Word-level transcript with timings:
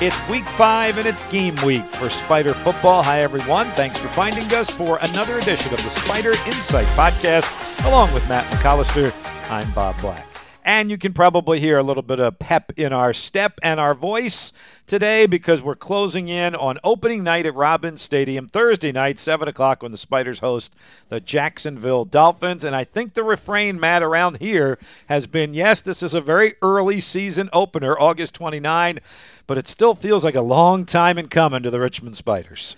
It's 0.00 0.28
week 0.28 0.44
five 0.44 0.96
and 0.96 1.08
it's 1.08 1.26
game 1.26 1.56
week 1.64 1.84
for 1.84 2.08
Spider 2.08 2.54
Football. 2.54 3.02
Hi, 3.02 3.20
everyone. 3.20 3.66
Thanks 3.70 3.98
for 3.98 4.06
finding 4.06 4.44
us 4.54 4.70
for 4.70 4.98
another 5.02 5.38
edition 5.38 5.74
of 5.74 5.82
the 5.82 5.90
Spider 5.90 6.34
Insight 6.46 6.86
Podcast. 6.88 7.84
Along 7.84 8.14
with 8.14 8.26
Matt 8.28 8.44
McAllister, 8.52 9.12
I'm 9.50 9.68
Bob 9.72 10.00
Black. 10.00 10.27
And 10.68 10.90
you 10.90 10.98
can 10.98 11.14
probably 11.14 11.60
hear 11.60 11.78
a 11.78 11.82
little 11.82 12.02
bit 12.02 12.20
of 12.20 12.38
pep 12.38 12.72
in 12.76 12.92
our 12.92 13.14
step 13.14 13.58
and 13.62 13.80
our 13.80 13.94
voice 13.94 14.52
today 14.86 15.24
because 15.24 15.62
we're 15.62 15.74
closing 15.74 16.28
in 16.28 16.54
on 16.54 16.78
opening 16.84 17.24
night 17.24 17.46
at 17.46 17.54
Robins 17.54 18.02
Stadium 18.02 18.48
Thursday 18.48 18.92
night, 18.92 19.18
7 19.18 19.48
o'clock, 19.48 19.82
when 19.82 19.92
the 19.92 19.96
Spiders 19.96 20.40
host 20.40 20.74
the 21.08 21.20
Jacksonville 21.20 22.04
Dolphins. 22.04 22.64
And 22.64 22.76
I 22.76 22.84
think 22.84 23.14
the 23.14 23.24
refrain, 23.24 23.80
Matt, 23.80 24.02
around 24.02 24.40
here 24.40 24.78
has 25.06 25.26
been 25.26 25.54
yes, 25.54 25.80
this 25.80 26.02
is 26.02 26.12
a 26.12 26.20
very 26.20 26.52
early 26.60 27.00
season 27.00 27.48
opener, 27.54 27.98
August 27.98 28.34
29, 28.34 28.98
but 29.46 29.56
it 29.56 29.68
still 29.68 29.94
feels 29.94 30.22
like 30.22 30.34
a 30.34 30.42
long 30.42 30.84
time 30.84 31.16
in 31.16 31.28
coming 31.28 31.62
to 31.62 31.70
the 31.70 31.80
Richmond 31.80 32.18
Spiders. 32.18 32.76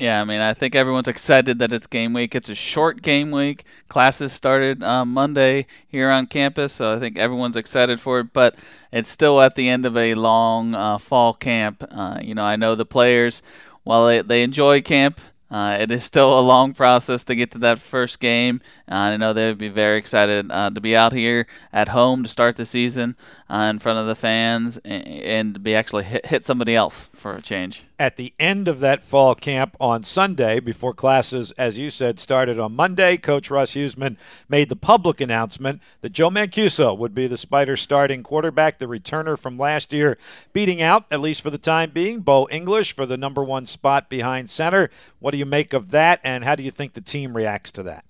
Yeah, 0.00 0.22
I 0.22 0.24
mean, 0.24 0.40
I 0.40 0.54
think 0.54 0.74
everyone's 0.74 1.08
excited 1.08 1.58
that 1.58 1.74
it's 1.74 1.86
game 1.86 2.14
week. 2.14 2.34
It's 2.34 2.48
a 2.48 2.54
short 2.54 3.02
game 3.02 3.30
week. 3.30 3.64
Classes 3.88 4.32
started 4.32 4.82
uh, 4.82 5.04
Monday 5.04 5.66
here 5.88 6.08
on 6.08 6.26
campus, 6.26 6.72
so 6.72 6.94
I 6.94 6.98
think 6.98 7.18
everyone's 7.18 7.54
excited 7.54 8.00
for 8.00 8.20
it. 8.20 8.32
But 8.32 8.54
it's 8.92 9.10
still 9.10 9.42
at 9.42 9.56
the 9.56 9.68
end 9.68 9.84
of 9.84 9.98
a 9.98 10.14
long 10.14 10.74
uh, 10.74 10.96
fall 10.96 11.34
camp. 11.34 11.84
Uh, 11.90 12.18
you 12.22 12.34
know, 12.34 12.42
I 12.44 12.56
know 12.56 12.74
the 12.74 12.86
players, 12.86 13.42
while 13.82 14.06
they, 14.06 14.22
they 14.22 14.42
enjoy 14.42 14.80
camp, 14.80 15.20
uh, 15.50 15.76
it 15.78 15.90
is 15.90 16.02
still 16.02 16.38
a 16.38 16.40
long 16.40 16.72
process 16.72 17.22
to 17.24 17.34
get 17.34 17.50
to 17.50 17.58
that 17.58 17.78
first 17.78 18.20
game. 18.20 18.62
Uh, 18.90 18.94
I 18.94 19.16
know 19.18 19.34
they 19.34 19.48
would 19.48 19.58
be 19.58 19.68
very 19.68 19.98
excited 19.98 20.50
uh, 20.50 20.70
to 20.70 20.80
be 20.80 20.96
out 20.96 21.12
here 21.12 21.46
at 21.74 21.88
home 21.88 22.22
to 22.22 22.28
start 22.30 22.56
the 22.56 22.64
season 22.64 23.16
uh, 23.50 23.68
in 23.68 23.78
front 23.78 23.98
of 23.98 24.06
the 24.06 24.16
fans 24.16 24.78
and, 24.78 25.06
and 25.06 25.62
be 25.62 25.74
actually 25.74 26.04
hit, 26.04 26.24
hit 26.24 26.42
somebody 26.42 26.74
else 26.74 27.10
for 27.12 27.36
a 27.36 27.42
change 27.42 27.84
at 28.00 28.16
the 28.16 28.32
end 28.40 28.66
of 28.66 28.80
that 28.80 29.04
fall 29.04 29.34
camp 29.34 29.76
on 29.78 30.02
Sunday, 30.02 30.58
before 30.58 30.94
classes, 30.94 31.52
as 31.58 31.78
you 31.78 31.90
said, 31.90 32.18
started 32.18 32.58
on 32.58 32.74
Monday, 32.74 33.18
Coach 33.18 33.50
Russ 33.50 33.72
Huesman 33.72 34.16
made 34.48 34.70
the 34.70 34.74
public 34.74 35.20
announcement 35.20 35.82
that 36.00 36.14
Joe 36.14 36.30
Mancuso 36.30 36.96
would 36.96 37.14
be 37.14 37.26
the 37.26 37.36
Spider 37.36 37.76
starting 37.76 38.22
quarterback, 38.22 38.78
the 38.78 38.86
returner 38.86 39.38
from 39.38 39.58
last 39.58 39.92
year, 39.92 40.16
beating 40.54 40.80
out, 40.80 41.04
at 41.10 41.20
least 41.20 41.42
for 41.42 41.50
the 41.50 41.58
time 41.58 41.90
being, 41.90 42.20
Bo 42.20 42.48
English 42.50 42.96
for 42.96 43.04
the 43.04 43.18
number 43.18 43.44
one 43.44 43.66
spot 43.66 44.08
behind 44.08 44.48
center. 44.48 44.88
What 45.18 45.32
do 45.32 45.36
you 45.38 45.44
make 45.44 45.74
of 45.74 45.90
that, 45.90 46.20
and 46.24 46.42
how 46.42 46.54
do 46.54 46.62
you 46.62 46.70
think 46.70 46.94
the 46.94 47.02
team 47.02 47.36
reacts 47.36 47.70
to 47.72 47.82
that? 47.82 48.06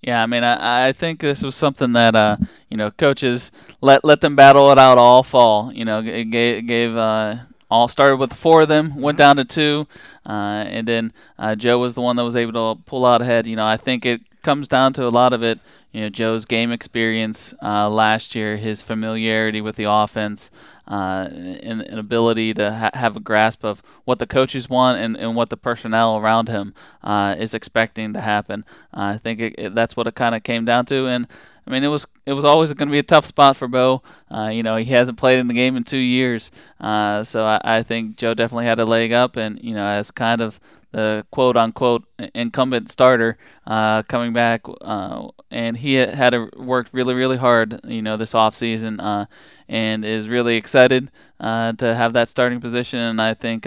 Yeah, 0.00 0.22
I 0.22 0.26
mean, 0.26 0.44
I, 0.44 0.88
I 0.88 0.92
think 0.92 1.20
this 1.20 1.42
was 1.42 1.54
something 1.54 1.92
that 1.92 2.14
uh, 2.14 2.38
you 2.70 2.78
know 2.78 2.90
coaches 2.90 3.50
let 3.82 4.02
let 4.02 4.22
them 4.22 4.34
battle 4.34 4.72
it 4.72 4.78
out 4.78 4.96
all 4.96 5.22
fall. 5.22 5.70
You 5.74 5.84
know, 5.84 6.00
it 6.00 6.30
gave, 6.30 6.66
gave 6.66 6.96
uh, 6.96 7.36
all 7.70 7.88
started 7.88 8.16
with 8.16 8.32
four 8.32 8.62
of 8.62 8.68
them, 8.68 9.00
went 9.00 9.18
down 9.18 9.36
to 9.36 9.44
two, 9.44 9.86
uh, 10.24 10.64
and 10.68 10.86
then 10.86 11.12
uh, 11.38 11.54
Joe 11.54 11.78
was 11.78 11.94
the 11.94 12.00
one 12.00 12.16
that 12.16 12.24
was 12.24 12.36
able 12.36 12.74
to 12.74 12.80
pull 12.82 13.04
out 13.04 13.22
ahead. 13.22 13.46
You 13.46 13.56
know, 13.56 13.66
I 13.66 13.76
think 13.76 14.06
it 14.06 14.20
comes 14.42 14.68
down 14.68 14.92
to 14.94 15.06
a 15.06 15.10
lot 15.10 15.32
of 15.32 15.42
it. 15.42 15.58
You 15.92 16.02
know, 16.02 16.08
Joe's 16.08 16.44
game 16.44 16.72
experience 16.72 17.54
uh, 17.62 17.88
last 17.88 18.34
year, 18.34 18.56
his 18.56 18.82
familiarity 18.82 19.60
with 19.60 19.76
the 19.76 19.90
offense, 19.90 20.50
uh, 20.88 21.28
and, 21.32 21.82
and, 21.82 21.98
ability 21.98 22.54
to 22.54 22.72
ha- 22.72 22.90
have 22.94 23.16
a 23.16 23.20
grasp 23.20 23.64
of 23.64 23.82
what 24.04 24.20
the 24.20 24.26
coaches 24.26 24.68
want 24.70 25.00
and, 25.00 25.16
and 25.16 25.34
what 25.34 25.50
the 25.50 25.56
personnel 25.56 26.16
around 26.16 26.48
him 26.48 26.74
uh, 27.02 27.34
is 27.36 27.54
expecting 27.54 28.12
to 28.12 28.20
happen. 28.20 28.64
I 28.94 29.16
think 29.16 29.40
it, 29.40 29.54
it, 29.58 29.74
that's 29.74 29.96
what 29.96 30.06
it 30.06 30.14
kind 30.14 30.36
of 30.36 30.44
came 30.44 30.64
down 30.64 30.86
to, 30.86 31.08
and 31.08 31.26
I 31.66 31.70
mean, 31.70 31.82
it 31.82 31.88
was 31.88 32.06
it 32.24 32.32
was 32.32 32.44
always 32.44 32.72
going 32.72 32.88
to 32.88 32.92
be 32.92 33.00
a 33.00 33.02
tough 33.02 33.26
spot 33.26 33.56
for 33.56 33.66
Bo. 33.66 34.02
Uh, 34.30 34.50
you 34.52 34.62
know, 34.62 34.76
he 34.76 34.84
hasn't 34.86 35.18
played 35.18 35.40
in 35.40 35.48
the 35.48 35.54
game 35.54 35.76
in 35.76 35.82
two 35.82 35.96
years, 35.96 36.52
uh, 36.80 37.24
so 37.24 37.44
I, 37.44 37.60
I, 37.64 37.82
think 37.82 38.16
Joe 38.16 38.34
definitely 38.34 38.66
had 38.66 38.78
a 38.78 38.84
leg 38.84 39.12
up, 39.12 39.36
and 39.36 39.58
you 39.62 39.74
know, 39.74 39.84
as 39.84 40.10
kind 40.12 40.40
of 40.40 40.60
the 40.92 41.26
quote 41.32 41.56
unquote 41.56 42.04
incumbent 42.34 42.90
starter 42.90 43.36
uh, 43.66 44.04
coming 44.04 44.32
back, 44.32 44.62
uh, 44.80 45.28
and 45.50 45.76
he 45.76 45.94
had 45.94 46.36
worked 46.54 46.94
really 46.94 47.14
really 47.14 47.36
hard, 47.36 47.80
you 47.84 48.02
know, 48.02 48.16
this 48.16 48.34
off 48.34 48.54
season, 48.54 49.00
uh, 49.00 49.26
and 49.68 50.04
is 50.04 50.28
really 50.28 50.56
excited 50.56 51.10
uh, 51.40 51.72
to 51.72 51.96
have 51.96 52.12
that 52.12 52.28
starting 52.28 52.60
position, 52.60 53.00
and 53.00 53.20
I 53.20 53.34
think 53.34 53.64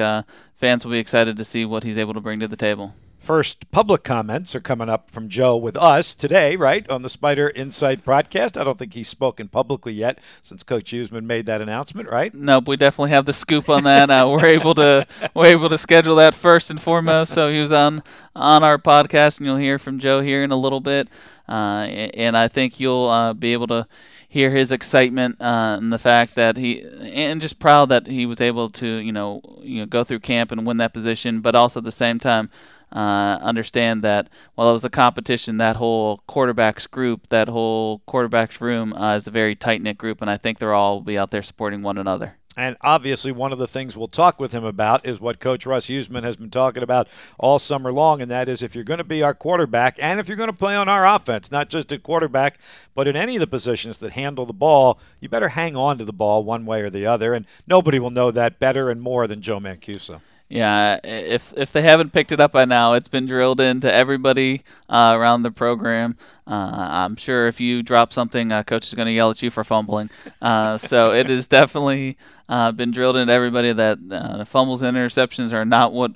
fans 0.55 0.85
will 0.85 0.91
be 0.91 0.99
excited 0.99 1.35
to 1.35 1.43
see 1.43 1.65
what 1.65 1.83
he's 1.83 1.97
able 1.97 2.13
to 2.13 2.21
bring 2.21 2.39
to 2.39 2.47
the 2.47 2.55
table. 2.55 2.93
First 3.29 3.69
public 3.69 4.03
comments 4.03 4.55
are 4.55 4.59
coming 4.59 4.89
up 4.89 5.11
from 5.11 5.29
Joe 5.29 5.55
with 5.55 5.77
us 5.77 6.15
today, 6.15 6.55
right, 6.55 6.89
on 6.89 7.03
the 7.03 7.11
Spider 7.11 7.51
Insight 7.51 8.03
broadcast. 8.03 8.57
I 8.57 8.63
don't 8.63 8.79
think 8.79 8.95
he's 8.95 9.07
spoken 9.07 9.49
publicly 9.49 9.93
yet 9.93 10.17
since 10.41 10.63
Coach 10.63 10.91
Huesman 10.91 11.25
made 11.25 11.45
that 11.45 11.61
announcement, 11.61 12.09
right? 12.09 12.33
Nope, 12.33 12.67
we 12.67 12.75
definitely 12.75 13.11
have 13.11 13.27
the 13.27 13.33
scoop 13.33 13.69
on 13.69 13.83
that. 13.83 14.09
Uh, 14.09 14.27
we're 14.31 14.47
able 14.47 14.73
to 14.73 15.05
we're 15.35 15.45
able 15.45 15.69
to 15.69 15.77
schedule 15.77 16.15
that 16.15 16.33
first 16.33 16.71
and 16.71 16.81
foremost. 16.81 17.31
So 17.31 17.51
he 17.51 17.59
was 17.59 17.71
on 17.71 18.01
on 18.35 18.63
our 18.63 18.79
podcast, 18.79 19.37
and 19.37 19.45
you'll 19.45 19.57
hear 19.57 19.77
from 19.77 19.99
Joe 19.99 20.21
here 20.21 20.41
in 20.41 20.49
a 20.49 20.57
little 20.57 20.79
bit. 20.79 21.07
Uh, 21.47 21.85
and 21.85 22.35
I 22.35 22.47
think 22.47 22.79
you'll 22.79 23.09
uh, 23.09 23.35
be 23.35 23.53
able 23.53 23.67
to 23.67 23.87
hear 24.27 24.49
his 24.49 24.71
excitement 24.71 25.39
uh, 25.39 25.77
and 25.77 25.93
the 25.93 25.99
fact 25.99 26.33
that 26.33 26.57
he 26.57 26.81
and 26.81 27.39
just 27.39 27.59
proud 27.59 27.89
that 27.89 28.07
he 28.07 28.25
was 28.25 28.41
able 28.41 28.71
to 28.71 28.87
you 28.87 29.11
know 29.11 29.41
you 29.61 29.81
know 29.81 29.85
go 29.85 30.03
through 30.03 30.21
camp 30.21 30.51
and 30.51 30.65
win 30.65 30.77
that 30.77 30.93
position, 30.93 31.41
but 31.41 31.53
also 31.53 31.79
at 31.79 31.83
the 31.83 31.91
same 31.91 32.17
time 32.17 32.49
uh, 32.91 33.39
understand 33.41 34.03
that 34.03 34.29
while 34.55 34.69
it 34.69 34.73
was 34.73 34.85
a 34.85 34.89
competition, 34.89 35.57
that 35.57 35.75
whole 35.75 36.21
quarterbacks 36.27 36.89
group, 36.89 37.27
that 37.29 37.47
whole 37.47 38.01
quarterbacks 38.07 38.59
room 38.61 38.93
uh, 38.93 39.15
is 39.15 39.27
a 39.27 39.31
very 39.31 39.55
tight 39.55 39.81
knit 39.81 39.97
group, 39.97 40.21
and 40.21 40.29
I 40.29 40.37
think 40.37 40.59
they're 40.59 40.73
all 40.73 41.01
be 41.01 41.17
out 41.17 41.31
there 41.31 41.43
supporting 41.43 41.81
one 41.81 41.97
another. 41.97 42.35
And 42.59 42.75
obviously, 42.81 43.31
one 43.31 43.53
of 43.53 43.57
the 43.57 43.69
things 43.69 43.95
we'll 43.95 44.09
talk 44.09 44.37
with 44.37 44.51
him 44.51 44.65
about 44.65 45.05
is 45.05 45.21
what 45.21 45.39
Coach 45.39 45.65
Russ 45.65 45.85
Huesman 45.85 46.23
has 46.23 46.35
been 46.35 46.49
talking 46.49 46.83
about 46.83 47.07
all 47.37 47.57
summer 47.57 47.93
long, 47.93 48.21
and 48.21 48.29
that 48.29 48.49
is 48.49 48.61
if 48.61 48.75
you're 48.75 48.83
going 48.83 48.97
to 48.97 49.05
be 49.05 49.23
our 49.23 49.33
quarterback 49.33 49.95
and 50.01 50.19
if 50.19 50.27
you're 50.27 50.35
going 50.35 50.49
to 50.49 50.53
play 50.53 50.75
on 50.75 50.89
our 50.89 51.07
offense, 51.07 51.51
not 51.51 51.69
just 51.69 51.93
at 51.93 52.03
quarterback, 52.03 52.59
but 52.93 53.07
in 53.07 53.15
any 53.15 53.37
of 53.37 53.39
the 53.39 53.47
positions 53.47 53.99
that 53.99 54.11
handle 54.11 54.45
the 54.45 54.51
ball, 54.51 54.99
you 55.21 55.29
better 55.29 55.49
hang 55.49 55.77
on 55.77 55.97
to 55.99 56.03
the 56.03 56.11
ball 56.11 56.43
one 56.43 56.65
way 56.65 56.81
or 56.81 56.89
the 56.89 57.05
other. 57.05 57.33
And 57.33 57.47
nobody 57.65 57.97
will 57.97 58.09
know 58.09 58.29
that 58.29 58.59
better 58.59 58.89
and 58.89 59.01
more 59.01 59.25
than 59.25 59.41
Joe 59.41 59.61
Mancuso. 59.61 60.19
Yeah, 60.49 60.99
if 61.03 61.53
if 61.55 61.71
they 61.71 61.83
haven't 61.83 62.11
picked 62.11 62.31
it 62.31 62.39
up 62.39 62.51
by 62.51 62.65
now, 62.65 62.93
it's 62.93 63.07
been 63.07 63.27
drilled 63.27 63.61
into 63.61 63.91
everybody 63.93 64.63
uh, 64.89 65.13
around 65.15 65.43
the 65.43 65.51
program. 65.51 66.17
Uh, 66.47 66.87
I'm 66.89 67.15
sure 67.15 67.47
if 67.47 67.59
you 67.59 67.83
drop 67.83 68.11
something, 68.11 68.51
uh, 68.51 68.63
coach 68.63 68.87
is 68.87 68.95
going 68.95 69.05
to 69.05 69.11
yell 69.11 69.29
at 69.29 69.43
you 69.43 69.51
for 69.51 69.63
fumbling. 69.63 70.09
Uh, 70.41 70.79
so 70.79 71.13
it 71.13 71.29
has 71.29 71.47
definitely 71.47 72.17
uh, 72.49 72.71
been 72.71 72.89
drilled 72.89 73.15
into 73.15 73.31
everybody 73.31 73.71
that 73.73 73.99
uh, 74.09 74.43
fumbles 74.43 74.81
and 74.81 74.97
interceptions 74.97 75.53
are 75.53 75.65
not 75.65 75.93
what 75.93 76.13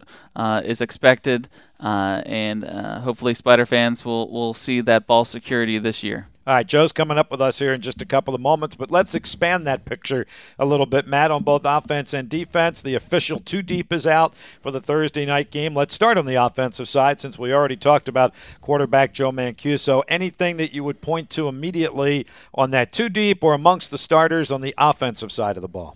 is 0.65 0.81
expected, 0.81 1.47
and 1.79 2.63
hopefully 2.63 3.35
Spider 3.35 3.67
fans 3.67 4.03
will 4.03 4.31
will 4.31 4.55
see 4.55 4.81
that 4.81 5.05
ball 5.05 5.25
security 5.25 5.77
this 5.77 6.01
year. 6.01 6.27
All 6.45 6.55
right, 6.55 6.67
Joe's 6.67 6.91
coming 6.91 7.17
up 7.17 7.31
with 7.31 7.39
us 7.39 7.59
here 7.59 7.73
in 7.73 7.79
just 7.79 8.01
a 8.01 8.05
couple 8.05 8.35
of 8.35 8.41
moments, 8.41 8.75
but 8.75 8.91
let's 8.91 9.15
expand 9.15 9.65
that 9.65 9.85
picture 9.85 10.27
a 10.59 10.65
little 10.65 10.85
bit, 10.85 11.07
Matt, 11.07 11.31
on 11.31 11.41
both 11.43 11.61
offense 11.63 12.13
and 12.13 12.27
defense. 12.27 12.81
The 12.81 12.95
official 12.95 13.39
two 13.39 13.61
deep 13.61 13.93
is 13.93 14.05
out 14.05 14.33
for 14.61 14.69
the 14.69 14.81
Thursday 14.81 15.25
night 15.25 15.51
game. 15.51 15.73
Let's 15.73 15.93
start 15.93 16.17
on 16.17 16.25
the 16.25 16.35
offensive 16.35 16.89
side 16.89 17.21
since 17.21 17.39
we 17.39 17.53
already 17.53 17.77
talked 17.77 18.09
about 18.09 18.33
quarterback 18.59 19.13
Joe 19.13 19.31
Mancuso. 19.31 20.03
Anything 20.09 20.57
that 20.57 20.73
you 20.73 20.83
would 20.83 20.99
point 20.99 21.29
to 21.29 21.47
immediately 21.47 22.27
on 22.53 22.71
that 22.71 22.91
two 22.91 23.07
deep 23.07 23.41
or 23.41 23.53
amongst 23.53 23.89
the 23.89 23.97
starters 23.97 24.51
on 24.51 24.59
the 24.59 24.75
offensive 24.77 25.31
side 25.31 25.55
of 25.55 25.61
the 25.61 25.69
ball? 25.69 25.95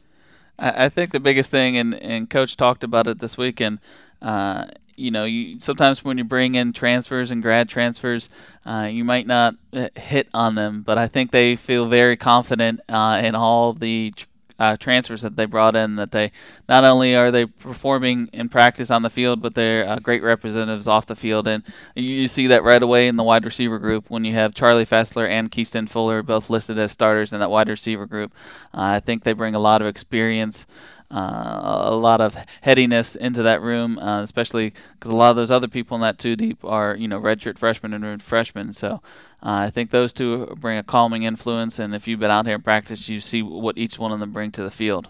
I 0.57 0.87
think 0.87 1.11
the 1.11 1.19
biggest 1.19 1.51
thing, 1.51 1.77
and, 1.77 1.93
and 1.93 2.29
Coach 2.29 2.55
talked 2.55 2.83
about 2.83 3.05
it 3.07 3.19
this 3.19 3.37
weekend, 3.37 3.79
uh, 4.21 4.67
you 4.97 5.11
know, 5.11 5.25
you 5.25 5.59
sometimes 5.59 6.03
when 6.03 6.17
you 6.17 6.23
bring 6.23 6.55
in 6.55 6.73
transfers 6.73 7.31
and 7.31 7.41
grad 7.41 7.69
transfers, 7.69 8.29
uh, 8.65 8.89
you 8.91 9.05
might 9.05 9.27
not 9.27 9.55
uh, 9.71 9.89
hit 9.95 10.27
on 10.33 10.55
them, 10.55 10.81
but 10.81 10.97
I 10.97 11.07
think 11.07 11.31
they 11.31 11.55
feel 11.55 11.87
very 11.87 12.17
confident 12.17 12.81
uh, 12.89 13.21
in 13.23 13.35
all 13.35 13.73
the 13.73 14.13
uh, 14.59 14.75
transfers 14.75 15.21
that 15.21 15.35
they 15.35 15.45
brought 15.45 15.75
in. 15.75 15.97
That 15.97 16.11
they 16.11 16.31
not 16.67 16.83
only 16.83 17.15
are 17.15 17.29
they 17.29 17.45
performing 17.45 18.29
in 18.33 18.49
practice 18.49 18.89
on 18.89 19.03
the 19.03 19.09
field, 19.11 19.39
but 19.39 19.53
they're 19.53 19.87
uh, 19.87 19.99
great 19.99 20.23
representatives 20.23 20.87
off 20.87 21.05
the 21.05 21.15
field, 21.15 21.47
and 21.47 21.63
you, 21.95 22.03
you, 22.03 22.27
see 22.27 22.47
that 22.47 22.63
right 22.63 22.81
away 22.81 23.07
in 23.07 23.17
the 23.17 23.23
wide 23.23 23.45
receiver 23.45 23.77
group 23.77 24.09
when 24.09 24.25
you 24.25 24.33
have 24.33 24.55
Charlie 24.55 24.85
Fessler 24.85 25.27
and 25.27 25.51
Keaston 25.51 25.87
Fuller 25.87 26.23
both 26.23 26.49
listed 26.49 26.79
as 26.79 26.91
starters 26.91 27.31
in 27.31 27.39
that 27.39 27.51
wide 27.51 27.69
receiver 27.69 28.07
group. 28.07 28.33
Uh, 28.73 28.97
I 28.97 28.99
think 28.99 29.23
they 29.23 29.33
bring 29.33 29.53
a 29.53 29.59
lot 29.59 29.81
of 29.81 29.87
experience 29.87 30.65
a 31.09 31.95
lot 31.95 32.19
of 32.19 32.37
headiness 32.61 33.15
into 33.15 33.43
that 33.43 33.61
room, 33.61 33.97
uh, 33.99 34.21
especially 34.21 34.73
because 34.93 35.11
a 35.11 35.15
lot 35.15 35.29
of 35.29 35.35
those 35.35 35.51
other 35.51 35.67
people 35.67 35.95
in 35.95 36.01
that 36.01 36.19
two 36.19 36.35
deep 36.35 36.63
are 36.65 36.95
you 36.95 37.07
know 37.07 37.19
redshirt 37.19 37.57
freshmen 37.57 37.93
and 37.93 38.21
freshmen. 38.21 38.73
So 38.73 39.01
uh, 39.41 39.65
I 39.67 39.69
think 39.69 39.91
those 39.91 40.11
two 40.11 40.47
bring 40.59 40.77
a 40.77 40.83
calming 40.83 41.23
influence, 41.23 41.79
and 41.79 41.95
if 41.95 42.07
you've 42.07 42.19
been 42.19 42.31
out 42.31 42.45
here 42.45 42.55
in 42.55 42.61
practice, 42.61 43.07
you 43.07 43.21
see 43.21 43.41
what 43.41 43.77
each 43.77 43.97
one 43.97 44.11
of 44.11 44.19
them 44.19 44.31
bring 44.31 44.51
to 44.51 44.63
the 44.63 44.71
field. 44.71 45.07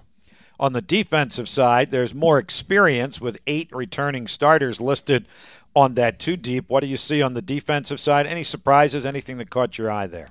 On 0.60 0.74
the 0.74 0.82
defensive 0.82 1.48
side, 1.48 1.92
there's 1.92 2.16
more 2.16 2.40
experience 2.40 3.22
with 3.22 3.38
eight 3.46 3.70
returning 3.72 4.28
starters 4.28 4.82
listed 4.82 5.28
on 5.76 5.94
that 5.94 6.18
two 6.18 6.36
deep. 6.36 6.66
What 6.68 6.82
do 6.82 6.88
you 6.88 6.98
see 6.98 7.22
on 7.22 7.34
the 7.34 7.42
defensive 7.42 8.00
side? 8.00 8.26
Any 8.26 8.44
surprises? 8.44 9.06
Anything 9.06 9.38
that 9.38 9.52
caught 9.52 9.78
your 9.78 9.92
eye 9.92 10.08
there? 10.08 10.28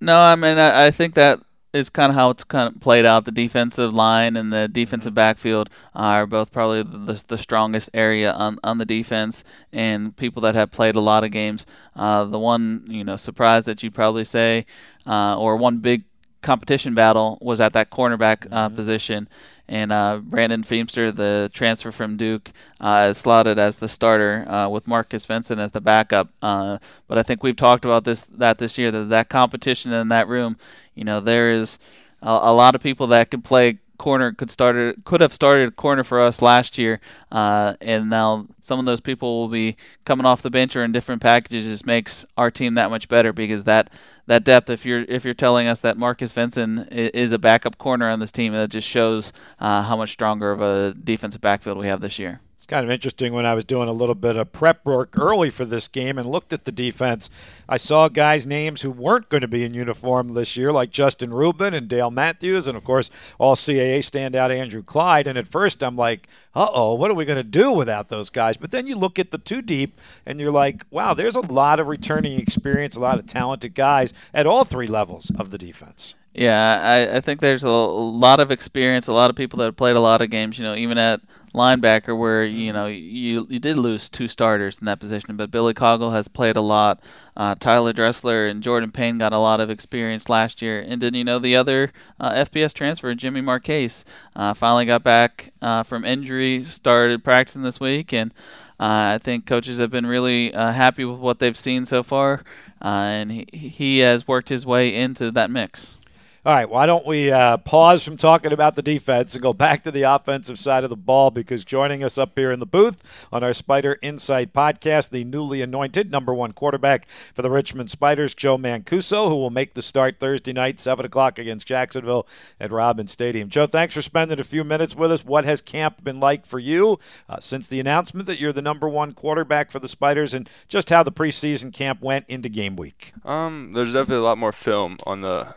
No, 0.00 0.18
I 0.18 0.36
mean 0.36 0.58
I, 0.58 0.86
I 0.86 0.90
think 0.90 1.14
that 1.14 1.40
is 1.72 1.88
kind 1.88 2.10
of 2.10 2.16
how 2.16 2.30
it's 2.30 2.44
kind 2.44 2.74
of 2.74 2.80
played 2.80 3.06
out. 3.06 3.24
The 3.24 3.32
defensive 3.32 3.94
line 3.94 4.36
and 4.36 4.52
the 4.52 4.68
defensive 4.68 5.10
mm-hmm. 5.10 5.16
backfield 5.16 5.70
are 5.94 6.26
both 6.26 6.52
probably 6.52 6.82
the, 6.82 7.22
the 7.26 7.38
strongest 7.38 7.90
area 7.94 8.32
on, 8.32 8.58
on 8.62 8.78
the 8.78 8.84
defense, 8.84 9.44
and 9.72 10.16
people 10.16 10.42
that 10.42 10.54
have 10.54 10.70
played 10.70 10.94
a 10.94 11.00
lot 11.00 11.24
of 11.24 11.30
games. 11.30 11.66
Uh, 11.96 12.24
the 12.24 12.38
one 12.38 12.84
you 12.86 13.04
know 13.04 13.16
surprise 13.16 13.64
that 13.66 13.82
you'd 13.82 13.94
probably 13.94 14.24
say, 14.24 14.66
uh, 15.06 15.38
or 15.38 15.56
one 15.56 15.78
big 15.78 16.04
competition 16.42 16.94
battle 16.94 17.38
was 17.40 17.60
at 17.60 17.72
that 17.72 17.90
cornerback 17.90 18.46
uh, 18.50 18.68
mm-hmm. 18.68 18.76
position. 18.76 19.28
And 19.68 19.90
uh, 19.90 20.20
Brandon 20.22 20.64
Feemster, 20.64 21.14
the 21.14 21.50
transfer 21.54 21.92
from 21.92 22.18
Duke, 22.18 22.50
uh, 22.80 23.08
is 23.10 23.18
slotted 23.18 23.58
as 23.58 23.78
the 23.78 23.88
starter 23.88 24.46
uh, 24.46 24.68
with 24.68 24.86
Marcus 24.86 25.24
Vincent 25.24 25.60
as 25.60 25.70
the 25.70 25.80
backup. 25.80 26.28
Uh, 26.42 26.78
but 27.06 27.16
I 27.16 27.22
think 27.22 27.42
we've 27.42 27.56
talked 27.56 27.84
about 27.84 28.04
this 28.04 28.22
that 28.22 28.58
this 28.58 28.76
year 28.76 28.90
that 28.90 29.08
that 29.08 29.28
competition 29.30 29.92
in 29.92 30.08
that 30.08 30.28
room, 30.28 30.58
you 30.94 31.04
know, 31.04 31.20
there 31.20 31.52
is 31.52 31.78
a, 32.22 32.30
a 32.30 32.52
lot 32.52 32.74
of 32.74 32.82
people 32.82 33.06
that 33.08 33.30
can 33.30 33.42
play 33.42 33.78
corner 33.98 34.32
could 34.32 34.50
started 34.50 35.04
could 35.04 35.20
have 35.20 35.32
started 35.32 35.76
corner 35.76 36.02
for 36.02 36.20
us 36.20 36.42
last 36.42 36.76
year, 36.76 37.00
uh, 37.30 37.74
and 37.80 38.10
now 38.10 38.46
some 38.60 38.78
of 38.80 38.84
those 38.84 39.00
people 39.00 39.40
will 39.40 39.48
be 39.48 39.76
coming 40.04 40.26
off 40.26 40.42
the 40.42 40.50
bench 40.50 40.74
or 40.74 40.82
in 40.82 40.92
different 40.92 41.22
packages. 41.22 41.64
Just 41.64 41.86
makes 41.86 42.26
our 42.36 42.50
team 42.50 42.74
that 42.74 42.90
much 42.90 43.08
better 43.08 43.32
because 43.32 43.64
that 43.64 43.90
that 44.26 44.44
depth. 44.44 44.68
If 44.68 44.84
you're 44.84 45.04
if 45.08 45.24
you're 45.24 45.34
telling 45.34 45.68
us 45.68 45.80
that 45.80 45.96
Marcus 45.96 46.32
Vincent 46.32 46.92
is 46.92 47.32
a 47.32 47.38
backup 47.38 47.78
corner 47.78 48.08
on 48.08 48.18
this 48.20 48.32
team, 48.32 48.52
that 48.52 48.70
just 48.70 48.88
shows 48.88 49.32
uh, 49.60 49.82
how 49.82 49.96
much 49.96 50.10
stronger 50.10 50.50
of 50.50 50.60
a 50.60 50.94
defensive 50.94 51.40
backfield 51.40 51.78
we 51.78 51.86
have 51.86 52.00
this 52.00 52.18
year. 52.18 52.40
It's 52.62 52.66
kind 52.68 52.84
of 52.84 52.92
interesting 52.92 53.32
when 53.32 53.44
I 53.44 53.54
was 53.54 53.64
doing 53.64 53.88
a 53.88 53.92
little 53.92 54.14
bit 54.14 54.36
of 54.36 54.52
prep 54.52 54.84
work 54.84 55.18
early 55.18 55.50
for 55.50 55.64
this 55.64 55.88
game 55.88 56.16
and 56.16 56.30
looked 56.30 56.52
at 56.52 56.64
the 56.64 56.70
defense. 56.70 57.28
I 57.68 57.76
saw 57.76 58.06
guys' 58.06 58.46
names 58.46 58.82
who 58.82 58.92
weren't 58.92 59.28
going 59.28 59.40
to 59.40 59.48
be 59.48 59.64
in 59.64 59.74
uniform 59.74 60.34
this 60.34 60.56
year, 60.56 60.70
like 60.70 60.92
Justin 60.92 61.34
Rubin 61.34 61.74
and 61.74 61.88
Dale 61.88 62.12
Matthews, 62.12 62.68
and 62.68 62.76
of 62.76 62.84
course, 62.84 63.10
all 63.40 63.56
CAA 63.56 63.98
standout 63.98 64.56
Andrew 64.56 64.84
Clyde. 64.84 65.26
And 65.26 65.36
at 65.36 65.48
first, 65.48 65.82
I'm 65.82 65.96
like, 65.96 66.28
uh 66.54 66.68
oh, 66.72 66.94
what 66.94 67.10
are 67.10 67.14
we 67.14 67.24
going 67.24 67.36
to 67.36 67.42
do 67.42 67.72
without 67.72 68.10
those 68.10 68.30
guys? 68.30 68.56
But 68.56 68.70
then 68.70 68.86
you 68.86 68.94
look 68.94 69.18
at 69.18 69.32
the 69.32 69.38
two 69.38 69.60
deep 69.60 69.98
and 70.24 70.38
you're 70.38 70.52
like, 70.52 70.84
wow, 70.88 71.14
there's 71.14 71.34
a 71.34 71.40
lot 71.40 71.80
of 71.80 71.88
returning 71.88 72.38
experience, 72.38 72.94
a 72.94 73.00
lot 73.00 73.18
of 73.18 73.26
talented 73.26 73.74
guys 73.74 74.12
at 74.32 74.46
all 74.46 74.62
three 74.62 74.86
levels 74.86 75.32
of 75.36 75.50
the 75.50 75.58
defense. 75.58 76.14
Yeah, 76.32 76.80
I, 76.80 77.16
I 77.16 77.20
think 77.20 77.40
there's 77.40 77.64
a 77.64 77.70
lot 77.70 78.38
of 78.38 78.52
experience, 78.52 79.08
a 79.08 79.12
lot 79.12 79.30
of 79.30 79.36
people 79.36 79.58
that 79.58 79.64
have 79.64 79.76
played 79.76 79.96
a 79.96 80.00
lot 80.00 80.22
of 80.22 80.30
games, 80.30 80.58
you 80.58 80.64
know, 80.64 80.76
even 80.76 80.96
at 80.96 81.20
linebacker 81.54 82.16
where 82.16 82.44
you 82.44 82.72
know 82.72 82.86
you 82.86 83.46
you 83.48 83.58
did 83.58 83.76
lose 83.76 84.08
two 84.08 84.28
starters 84.28 84.78
in 84.78 84.86
that 84.86 85.00
position, 85.00 85.36
but 85.36 85.50
Billy 85.50 85.74
Coggle 85.74 86.12
has 86.12 86.28
played 86.28 86.56
a 86.56 86.60
lot. 86.60 87.00
Uh, 87.36 87.54
Tyler 87.54 87.92
Dressler 87.92 88.48
and 88.48 88.62
Jordan 88.62 88.90
Payne 88.90 89.18
got 89.18 89.32
a 89.32 89.38
lot 89.38 89.60
of 89.60 89.70
experience 89.70 90.28
last 90.28 90.62
year, 90.62 90.80
and 90.80 91.00
then 91.00 91.14
you 91.14 91.24
know 91.24 91.38
the 91.38 91.56
other 91.56 91.92
uh, 92.18 92.32
FBS 92.32 92.72
transfer, 92.72 93.14
Jimmy 93.14 93.40
Marquez, 93.40 94.04
uh, 94.34 94.54
finally 94.54 94.86
got 94.86 95.02
back 95.02 95.52
uh, 95.60 95.82
from 95.82 96.04
injury, 96.04 96.62
started 96.62 97.24
practicing 97.24 97.62
this 97.62 97.80
week, 97.80 98.12
and 98.12 98.32
uh, 98.80 99.14
I 99.14 99.20
think 99.22 99.46
coaches 99.46 99.78
have 99.78 99.90
been 99.90 100.06
really 100.06 100.52
uh, 100.54 100.72
happy 100.72 101.04
with 101.04 101.20
what 101.20 101.38
they've 101.38 101.56
seen 101.56 101.84
so 101.84 102.02
far, 102.02 102.42
and 102.80 103.30
he 103.30 103.46
he 103.52 103.98
has 104.00 104.26
worked 104.26 104.48
his 104.48 104.66
way 104.66 104.94
into 104.94 105.30
that 105.32 105.50
mix. 105.50 105.94
All 106.44 106.52
right, 106.52 106.68
why 106.68 106.86
don't 106.86 107.06
we 107.06 107.30
uh, 107.30 107.58
pause 107.58 108.02
from 108.02 108.16
talking 108.16 108.52
about 108.52 108.74
the 108.74 108.82
defense 108.82 109.34
and 109.34 109.42
go 109.44 109.52
back 109.52 109.84
to 109.84 109.92
the 109.92 110.02
offensive 110.02 110.58
side 110.58 110.82
of 110.82 110.90
the 110.90 110.96
ball? 110.96 111.30
Because 111.30 111.62
joining 111.62 112.02
us 112.02 112.18
up 112.18 112.32
here 112.36 112.50
in 112.50 112.58
the 112.58 112.66
booth 112.66 113.00
on 113.30 113.44
our 113.44 113.54
Spider 113.54 113.96
Insight 114.02 114.52
podcast, 114.52 115.10
the 115.10 115.22
newly 115.22 115.62
anointed 115.62 116.10
number 116.10 116.34
one 116.34 116.50
quarterback 116.50 117.06
for 117.32 117.42
the 117.42 117.50
Richmond 117.50 117.92
Spiders, 117.92 118.34
Joe 118.34 118.58
Mancuso, 118.58 119.28
who 119.28 119.36
will 119.36 119.50
make 119.50 119.74
the 119.74 119.82
start 119.82 120.18
Thursday 120.18 120.52
night, 120.52 120.80
7 120.80 121.06
o'clock 121.06 121.38
against 121.38 121.68
Jacksonville 121.68 122.26
at 122.58 122.72
Robins 122.72 123.12
Stadium. 123.12 123.48
Joe, 123.48 123.66
thanks 123.66 123.94
for 123.94 124.02
spending 124.02 124.40
a 124.40 124.44
few 124.44 124.64
minutes 124.64 124.96
with 124.96 125.12
us. 125.12 125.24
What 125.24 125.44
has 125.44 125.60
camp 125.60 126.02
been 126.02 126.18
like 126.18 126.44
for 126.44 126.58
you 126.58 126.98
uh, 127.28 127.38
since 127.38 127.68
the 127.68 127.78
announcement 127.78 128.26
that 128.26 128.40
you're 128.40 128.52
the 128.52 128.60
number 128.60 128.88
one 128.88 129.12
quarterback 129.12 129.70
for 129.70 129.78
the 129.78 129.86
Spiders 129.86 130.34
and 130.34 130.50
just 130.66 130.90
how 130.90 131.04
the 131.04 131.12
preseason 131.12 131.72
camp 131.72 132.02
went 132.02 132.24
into 132.26 132.48
game 132.48 132.74
week? 132.74 133.12
Um, 133.24 133.74
there's 133.74 133.92
definitely 133.92 134.16
a 134.16 134.22
lot 134.22 134.38
more 134.38 134.50
film 134.50 134.98
on 135.06 135.20
the 135.20 135.54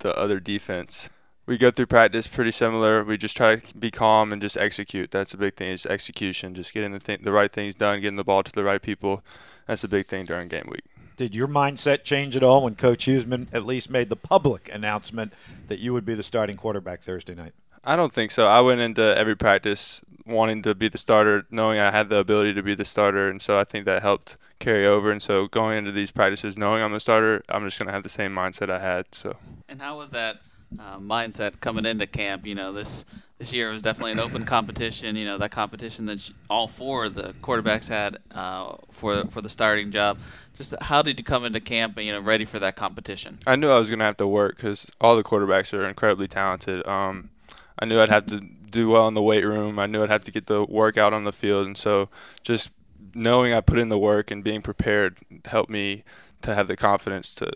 the 0.00 0.16
other 0.16 0.40
defense. 0.40 1.10
We 1.46 1.58
go 1.58 1.70
through 1.70 1.86
practice 1.86 2.26
pretty 2.26 2.50
similar. 2.50 3.04
We 3.04 3.16
just 3.16 3.36
try 3.36 3.56
to 3.56 3.78
be 3.78 3.92
calm 3.92 4.32
and 4.32 4.42
just 4.42 4.56
execute. 4.56 5.12
That's 5.12 5.32
a 5.32 5.36
big 5.36 5.54
thing. 5.54 5.70
Is 5.70 5.86
execution, 5.86 6.54
just 6.54 6.74
getting 6.74 6.92
the 6.92 6.98
th- 6.98 7.22
the 7.22 7.32
right 7.32 7.52
things 7.52 7.76
done, 7.76 8.00
getting 8.00 8.16
the 8.16 8.24
ball 8.24 8.42
to 8.42 8.52
the 8.52 8.64
right 8.64 8.82
people. 8.82 9.22
That's 9.66 9.84
a 9.84 9.88
big 9.88 10.06
thing 10.06 10.24
during 10.24 10.48
game 10.48 10.68
week. 10.68 10.84
Did 11.16 11.34
your 11.34 11.48
mindset 11.48 12.04
change 12.04 12.36
at 12.36 12.42
all 12.42 12.64
when 12.64 12.74
Coach 12.74 13.06
Huesman 13.06 13.46
at 13.52 13.64
least 13.64 13.88
made 13.88 14.10
the 14.10 14.16
public 14.16 14.68
announcement 14.72 15.32
that 15.68 15.78
you 15.78 15.92
would 15.92 16.04
be 16.04 16.14
the 16.14 16.22
starting 16.22 16.56
quarterback 16.56 17.02
Thursday 17.02 17.34
night? 17.34 17.54
I 17.86 17.94
don't 17.94 18.12
think 18.12 18.32
so. 18.32 18.48
I 18.48 18.60
went 18.60 18.80
into 18.80 19.16
every 19.16 19.36
practice 19.36 20.02
wanting 20.26 20.62
to 20.62 20.74
be 20.74 20.88
the 20.88 20.98
starter, 20.98 21.46
knowing 21.50 21.78
I 21.78 21.92
had 21.92 22.08
the 22.08 22.16
ability 22.16 22.52
to 22.54 22.62
be 22.62 22.74
the 22.74 22.84
starter, 22.84 23.28
and 23.28 23.40
so 23.40 23.56
I 23.56 23.64
think 23.64 23.84
that 23.84 24.02
helped 24.02 24.36
carry 24.58 24.84
over. 24.84 25.12
And 25.12 25.22
so 25.22 25.46
going 25.46 25.78
into 25.78 25.92
these 25.92 26.10
practices, 26.10 26.58
knowing 26.58 26.82
I'm 26.82 26.92
a 26.94 27.00
starter, 27.00 27.44
I'm 27.48 27.64
just 27.64 27.78
going 27.78 27.86
to 27.86 27.92
have 27.92 28.02
the 28.02 28.08
same 28.08 28.34
mindset 28.34 28.70
I 28.70 28.80
had. 28.80 29.14
So. 29.14 29.36
And 29.68 29.80
how 29.80 29.98
was 29.98 30.10
that 30.10 30.38
uh, 30.78 30.98
mindset 30.98 31.60
coming 31.60 31.86
into 31.86 32.08
camp? 32.08 32.44
You 32.44 32.56
know, 32.56 32.72
this 32.72 33.04
this 33.38 33.52
year 33.52 33.70
was 33.70 33.82
definitely 33.82 34.12
an 34.12 34.18
open 34.18 34.44
competition. 34.44 35.14
You 35.14 35.26
know, 35.26 35.38
that 35.38 35.52
competition 35.52 36.06
that 36.06 36.28
all 36.50 36.66
four 36.66 37.04
of 37.04 37.14
the 37.14 37.34
quarterbacks 37.34 37.88
had 37.88 38.18
uh, 38.32 38.74
for 38.90 39.26
for 39.26 39.40
the 39.40 39.50
starting 39.50 39.92
job. 39.92 40.18
Just 40.54 40.74
how 40.80 41.02
did 41.02 41.18
you 41.18 41.24
come 41.24 41.44
into 41.44 41.60
camp, 41.60 41.96
and 41.98 42.06
you 42.06 42.12
know, 42.12 42.20
ready 42.20 42.46
for 42.46 42.58
that 42.58 42.74
competition? 42.74 43.38
I 43.46 43.54
knew 43.54 43.70
I 43.70 43.78
was 43.78 43.88
going 43.88 44.00
to 44.00 44.06
have 44.06 44.16
to 44.16 44.26
work 44.26 44.56
because 44.56 44.86
all 45.00 45.14
the 45.14 45.22
quarterbacks 45.22 45.72
are 45.72 45.86
incredibly 45.86 46.26
talented. 46.26 46.84
Um, 46.86 47.30
I 47.78 47.84
knew 47.84 48.00
I'd 48.00 48.08
have 48.08 48.26
to 48.26 48.40
do 48.40 48.88
well 48.88 49.08
in 49.08 49.14
the 49.14 49.22
weight 49.22 49.44
room. 49.44 49.78
I 49.78 49.86
knew 49.86 50.02
I'd 50.02 50.10
have 50.10 50.24
to 50.24 50.30
get 50.30 50.46
the 50.46 50.64
work 50.64 50.96
out 50.96 51.12
on 51.12 51.24
the 51.24 51.32
field, 51.32 51.66
and 51.66 51.76
so 51.76 52.08
just 52.42 52.70
knowing 53.14 53.52
I 53.52 53.60
put 53.60 53.78
in 53.78 53.88
the 53.88 53.98
work 53.98 54.30
and 54.30 54.44
being 54.44 54.62
prepared 54.62 55.18
helped 55.46 55.70
me 55.70 56.04
to 56.42 56.54
have 56.54 56.68
the 56.68 56.76
confidence 56.76 57.34
to 57.36 57.50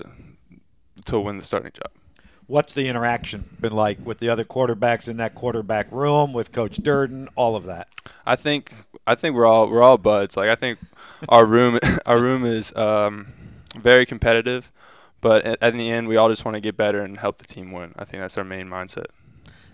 to 1.07 1.19
win 1.19 1.39
the 1.39 1.45
starting 1.45 1.73
job. 1.73 1.93
What's 2.47 2.73
the 2.73 2.89
interaction 2.89 3.57
been 3.61 3.73
like 3.73 4.05
with 4.05 4.19
the 4.19 4.29
other 4.29 4.45
quarterbacks 4.45 5.07
in 5.07 5.19
that 5.19 5.35
quarterback 5.35 5.87
room 5.93 6.33
with 6.33 6.51
Coach 6.51 6.79
Durden, 6.79 7.29
all 7.37 7.55
of 7.55 7.65
that? 7.65 7.89
I 8.27 8.37
think 8.37 8.75
I 9.07 9.15
think 9.15 9.37
we're 9.37 9.47
all 9.47 9.69
we're 9.69 9.83
all 9.83 9.99
buds. 9.99 10.37
Like 10.37 10.49
I 10.49 10.57
think 10.57 10.79
our 11.29 11.47
room 11.47 11.79
our 12.07 12.21
room 12.21 12.45
is 12.45 12.75
um, 12.75 13.33
very 13.79 14.05
competitive, 14.05 14.73
but 15.21 15.45
at, 15.45 15.63
at 15.63 15.75
the 15.75 15.91
end 15.91 16.09
we 16.09 16.17
all 16.17 16.29
just 16.29 16.45
want 16.45 16.57
to 16.57 16.61
get 16.61 16.77
better 16.77 17.03
and 17.03 17.19
help 17.19 17.39
the 17.39 17.47
team 17.47 17.71
win. 17.71 17.95
I 17.97 18.05
think 18.05 18.21
that's 18.21 18.37
our 18.37 18.45
main 18.45 18.69
mindset 18.69 19.07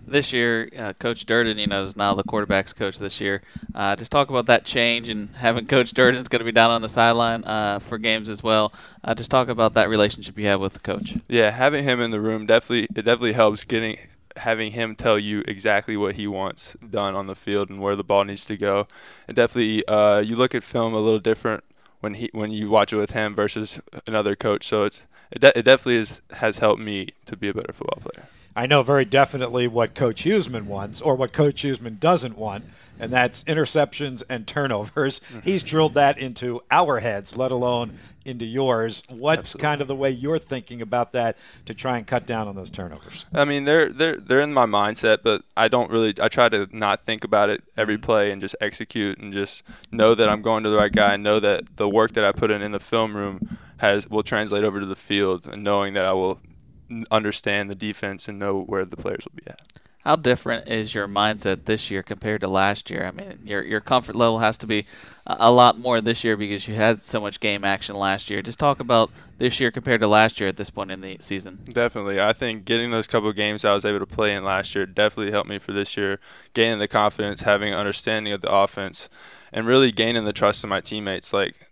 this 0.06 0.32
year, 0.32 0.68
uh, 0.78 0.92
Coach 0.94 1.26
Durden, 1.26 1.58
you 1.58 1.66
know, 1.66 1.82
is 1.82 1.96
now 1.96 2.14
the 2.14 2.24
quarterbacks 2.24 2.74
coach 2.74 2.98
this 2.98 3.20
year. 3.20 3.42
Uh, 3.74 3.96
just 3.96 4.10
talk 4.10 4.30
about 4.30 4.46
that 4.46 4.64
change 4.64 5.08
and 5.08 5.34
having 5.36 5.66
Coach 5.66 5.92
Durden 5.92 6.20
is 6.20 6.28
going 6.28 6.40
to 6.40 6.44
be 6.44 6.52
down 6.52 6.70
on 6.70 6.82
the 6.82 6.88
sideline 6.88 7.44
uh, 7.44 7.80
for 7.80 7.98
games 7.98 8.28
as 8.28 8.42
well. 8.42 8.72
Uh, 9.02 9.14
just 9.14 9.30
talk 9.30 9.48
about 9.48 9.74
that 9.74 9.88
relationship 9.88 10.38
you 10.38 10.46
have 10.46 10.60
with 10.60 10.74
the 10.74 10.78
coach. 10.78 11.16
Yeah, 11.28 11.50
having 11.50 11.84
him 11.84 12.00
in 12.00 12.10
the 12.10 12.20
room 12.20 12.46
definitely 12.46 12.84
it 12.84 13.04
definitely 13.04 13.32
helps 13.32 13.64
getting 13.64 13.98
having 14.36 14.72
him 14.72 14.94
tell 14.94 15.18
you 15.18 15.42
exactly 15.48 15.96
what 15.96 16.14
he 16.16 16.26
wants 16.26 16.76
done 16.88 17.14
on 17.14 17.26
the 17.26 17.34
field 17.34 17.70
and 17.70 17.80
where 17.80 17.96
the 17.96 18.04
ball 18.04 18.24
needs 18.24 18.44
to 18.46 18.56
go. 18.56 18.86
It 19.28 19.34
definitely 19.34 19.86
uh, 19.86 20.20
you 20.20 20.36
look 20.36 20.54
at 20.54 20.62
film 20.62 20.94
a 20.94 20.98
little 20.98 21.20
different 21.20 21.64
when 22.00 22.14
he 22.14 22.30
when 22.32 22.52
you 22.52 22.68
watch 22.70 22.92
it 22.92 22.96
with 22.96 23.10
him 23.10 23.34
versus 23.34 23.80
another 24.06 24.36
coach. 24.36 24.66
So 24.68 24.84
it's 24.84 25.02
it, 25.30 25.40
de- 25.40 25.58
it 25.58 25.62
definitely 25.62 25.96
is, 25.96 26.22
has 26.32 26.58
helped 26.58 26.80
me 26.80 27.08
to 27.24 27.36
be 27.36 27.48
a 27.48 27.54
better 27.54 27.72
football 27.72 28.00
player. 28.00 28.28
I 28.56 28.66
know 28.66 28.82
very 28.82 29.04
definitely 29.04 29.68
what 29.68 29.94
Coach 29.94 30.24
Huesman 30.24 30.64
wants 30.64 31.02
or 31.02 31.14
what 31.14 31.34
Coach 31.34 31.62
Huesman 31.62 32.00
doesn't 32.00 32.38
want, 32.38 32.64
and 32.98 33.12
that's 33.12 33.44
interceptions 33.44 34.22
and 34.30 34.46
turnovers. 34.46 35.20
Mm-hmm. 35.20 35.40
He's 35.40 35.62
drilled 35.62 35.92
that 35.92 36.18
into 36.18 36.62
our 36.70 37.00
heads, 37.00 37.36
let 37.36 37.52
alone 37.52 37.98
into 38.24 38.46
yours. 38.46 39.02
What's 39.10 39.40
Absolutely. 39.40 39.62
kind 39.62 39.80
of 39.82 39.88
the 39.88 39.94
way 39.94 40.10
you're 40.10 40.38
thinking 40.38 40.80
about 40.80 41.12
that 41.12 41.36
to 41.66 41.74
try 41.74 41.98
and 41.98 42.06
cut 42.06 42.26
down 42.26 42.48
on 42.48 42.56
those 42.56 42.70
turnovers? 42.70 43.26
I 43.34 43.44
mean, 43.44 43.66
they're 43.66 43.92
they're 43.92 44.16
they're 44.16 44.40
in 44.40 44.54
my 44.54 44.64
mindset, 44.64 45.18
but 45.22 45.42
I 45.54 45.68
don't 45.68 45.90
really. 45.90 46.14
I 46.18 46.28
try 46.28 46.48
to 46.48 46.66
not 46.72 47.02
think 47.02 47.24
about 47.24 47.50
it 47.50 47.62
every 47.76 47.96
mm-hmm. 47.96 48.04
play 48.04 48.30
and 48.30 48.40
just 48.40 48.56
execute 48.62 49.18
and 49.18 49.34
just 49.34 49.64
know 49.92 50.14
that 50.14 50.30
I'm 50.30 50.40
going 50.40 50.64
to 50.64 50.70
the 50.70 50.78
right 50.78 50.92
guy 50.92 51.12
and 51.12 51.22
know 51.22 51.40
that 51.40 51.76
the 51.76 51.90
work 51.90 52.12
that 52.12 52.24
I 52.24 52.32
put 52.32 52.50
in 52.50 52.62
in 52.62 52.72
the 52.72 52.80
film 52.80 53.14
room 53.14 53.58
has 53.76 54.08
will 54.08 54.22
translate 54.22 54.64
over 54.64 54.80
to 54.80 54.86
the 54.86 54.96
field 54.96 55.46
and 55.46 55.62
knowing 55.62 55.92
that 55.92 56.06
I 56.06 56.14
will 56.14 56.40
understand 57.10 57.70
the 57.70 57.74
defense 57.74 58.28
and 58.28 58.38
know 58.38 58.62
where 58.62 58.84
the 58.84 58.96
players 58.96 59.24
will 59.24 59.36
be 59.36 59.48
at. 59.50 59.60
How 60.06 60.14
different 60.14 60.68
is 60.68 60.94
your 60.94 61.08
mindset 61.08 61.64
this 61.64 61.90
year 61.90 62.00
compared 62.00 62.40
to 62.42 62.46
last 62.46 62.90
year? 62.90 63.04
I 63.06 63.10
mean, 63.10 63.40
your 63.44 63.60
your 63.64 63.80
comfort 63.80 64.14
level 64.14 64.38
has 64.38 64.56
to 64.58 64.66
be 64.66 64.86
a 65.26 65.50
lot 65.50 65.80
more 65.80 66.00
this 66.00 66.22
year 66.22 66.36
because 66.36 66.68
you 66.68 66.74
had 66.76 67.02
so 67.02 67.20
much 67.20 67.40
game 67.40 67.64
action 67.64 67.96
last 67.96 68.30
year. 68.30 68.40
Just 68.40 68.60
talk 68.60 68.78
about 68.78 69.10
this 69.38 69.58
year 69.58 69.72
compared 69.72 70.00
to 70.02 70.06
last 70.06 70.38
year 70.38 70.48
at 70.48 70.58
this 70.58 70.70
point 70.70 70.92
in 70.92 71.00
the 71.00 71.16
season. 71.18 71.58
Definitely, 71.68 72.20
I 72.20 72.32
think 72.32 72.64
getting 72.64 72.92
those 72.92 73.08
couple 73.08 73.28
of 73.28 73.34
games 73.34 73.64
I 73.64 73.74
was 73.74 73.84
able 73.84 73.98
to 73.98 74.06
play 74.06 74.32
in 74.32 74.44
last 74.44 74.76
year 74.76 74.86
definitely 74.86 75.32
helped 75.32 75.48
me 75.48 75.58
for 75.58 75.72
this 75.72 75.96
year, 75.96 76.20
gaining 76.54 76.78
the 76.78 76.86
confidence, 76.86 77.40
having 77.40 77.72
an 77.72 77.78
understanding 77.80 78.32
of 78.32 78.42
the 78.42 78.52
offense, 78.52 79.08
and 79.52 79.66
really 79.66 79.90
gaining 79.90 80.24
the 80.24 80.32
trust 80.32 80.62
of 80.62 80.70
my 80.70 80.80
teammates. 80.80 81.32
Like 81.32 81.66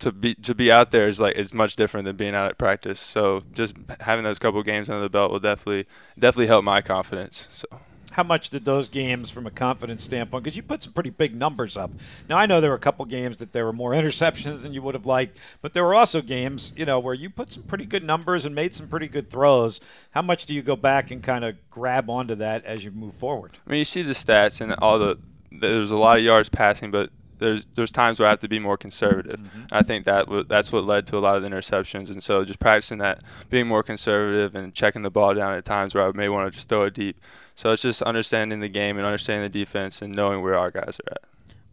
to 0.00 0.12
be 0.12 0.34
to 0.34 0.54
be 0.54 0.72
out 0.72 0.90
there 0.90 1.08
is 1.08 1.20
like 1.20 1.36
it's 1.36 1.54
much 1.54 1.76
different 1.76 2.04
than 2.04 2.16
being 2.16 2.34
out 2.34 2.50
at 2.50 2.58
practice. 2.58 3.00
So 3.00 3.42
just 3.52 3.74
having 4.00 4.24
those 4.24 4.38
couple 4.38 4.62
games 4.62 4.88
under 4.88 5.02
the 5.02 5.08
belt 5.08 5.30
will 5.30 5.38
definitely 5.38 5.86
definitely 6.18 6.48
help 6.48 6.64
my 6.64 6.80
confidence. 6.80 7.48
So 7.50 7.66
how 8.12 8.24
much 8.24 8.50
did 8.50 8.64
those 8.64 8.88
games, 8.88 9.30
from 9.30 9.46
a 9.46 9.50
confidence 9.50 10.02
standpoint, 10.02 10.42
because 10.42 10.56
you 10.56 10.62
put 10.62 10.82
some 10.82 10.92
pretty 10.92 11.10
big 11.10 11.34
numbers 11.34 11.76
up. 11.76 11.92
Now 12.28 12.38
I 12.38 12.46
know 12.46 12.60
there 12.60 12.70
were 12.70 12.76
a 12.76 12.80
couple 12.80 13.04
games 13.04 13.38
that 13.38 13.52
there 13.52 13.64
were 13.64 13.72
more 13.72 13.92
interceptions 13.92 14.62
than 14.62 14.72
you 14.72 14.82
would 14.82 14.94
have 14.94 15.06
liked, 15.06 15.38
but 15.62 15.74
there 15.74 15.84
were 15.84 15.94
also 15.94 16.20
games, 16.20 16.72
you 16.76 16.84
know, 16.84 16.98
where 16.98 17.14
you 17.14 17.30
put 17.30 17.52
some 17.52 17.62
pretty 17.62 17.84
good 17.84 18.02
numbers 18.02 18.44
and 18.44 18.54
made 18.54 18.74
some 18.74 18.88
pretty 18.88 19.06
good 19.06 19.30
throws. 19.30 19.80
How 20.10 20.22
much 20.22 20.46
do 20.46 20.54
you 20.54 20.62
go 20.62 20.76
back 20.76 21.10
and 21.10 21.22
kind 21.22 21.44
of 21.44 21.56
grab 21.70 22.10
onto 22.10 22.34
that 22.34 22.64
as 22.64 22.84
you 22.84 22.90
move 22.90 23.14
forward? 23.14 23.58
I 23.66 23.70
mean, 23.70 23.78
you 23.78 23.84
see 23.84 24.02
the 24.02 24.12
stats 24.12 24.60
and 24.60 24.74
all 24.78 24.98
the 24.98 25.18
there's 25.52 25.90
a 25.90 25.96
lot 25.96 26.16
of 26.18 26.24
yards 26.24 26.48
passing, 26.48 26.90
but 26.90 27.10
there's 27.40 27.66
there's 27.74 27.90
times 27.90 28.18
where 28.18 28.28
I 28.28 28.30
have 28.30 28.40
to 28.40 28.48
be 28.48 28.58
more 28.58 28.76
conservative. 28.76 29.40
Mm-hmm. 29.40 29.62
I 29.72 29.82
think 29.82 30.04
that 30.04 30.26
w- 30.26 30.44
that's 30.44 30.70
what 30.72 30.84
led 30.84 31.06
to 31.08 31.18
a 31.18 31.20
lot 31.20 31.36
of 31.36 31.42
the 31.42 31.48
interceptions, 31.48 32.10
and 32.10 32.22
so 32.22 32.44
just 32.44 32.60
practicing 32.60 32.98
that, 32.98 33.22
being 33.48 33.66
more 33.66 33.82
conservative 33.82 34.54
and 34.54 34.72
checking 34.74 35.02
the 35.02 35.10
ball 35.10 35.34
down 35.34 35.54
at 35.54 35.64
times 35.64 35.94
where 35.94 36.06
I 36.06 36.12
may 36.12 36.28
want 36.28 36.46
to 36.46 36.56
just 36.56 36.68
throw 36.68 36.84
it 36.84 36.94
deep. 36.94 37.20
So 37.54 37.72
it's 37.72 37.82
just 37.82 38.02
understanding 38.02 38.60
the 38.60 38.68
game 38.68 38.96
and 38.96 39.06
understanding 39.06 39.50
the 39.50 39.58
defense 39.58 40.00
and 40.00 40.14
knowing 40.14 40.42
where 40.42 40.56
our 40.56 40.70
guys 40.70 40.98
are 41.06 41.12
at. 41.12 41.24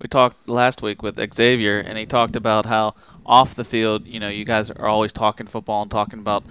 We 0.02 0.08
talked 0.08 0.48
last 0.48 0.82
week 0.82 1.02
with 1.02 1.20
Xavier, 1.34 1.80
and 1.80 1.98
he 1.98 2.06
talked 2.06 2.36
about 2.36 2.66
how 2.66 2.96
off 3.26 3.56
the 3.56 3.66
field, 3.66 4.06
you 4.06 4.20
know, 4.20 4.30
you 4.30 4.46
guys 4.46 4.70
are 4.70 4.88
always 4.88 5.12
talking 5.12 5.48
football 5.48 5.82
and 5.82 5.90
talking 5.90 6.20
about 6.20 6.44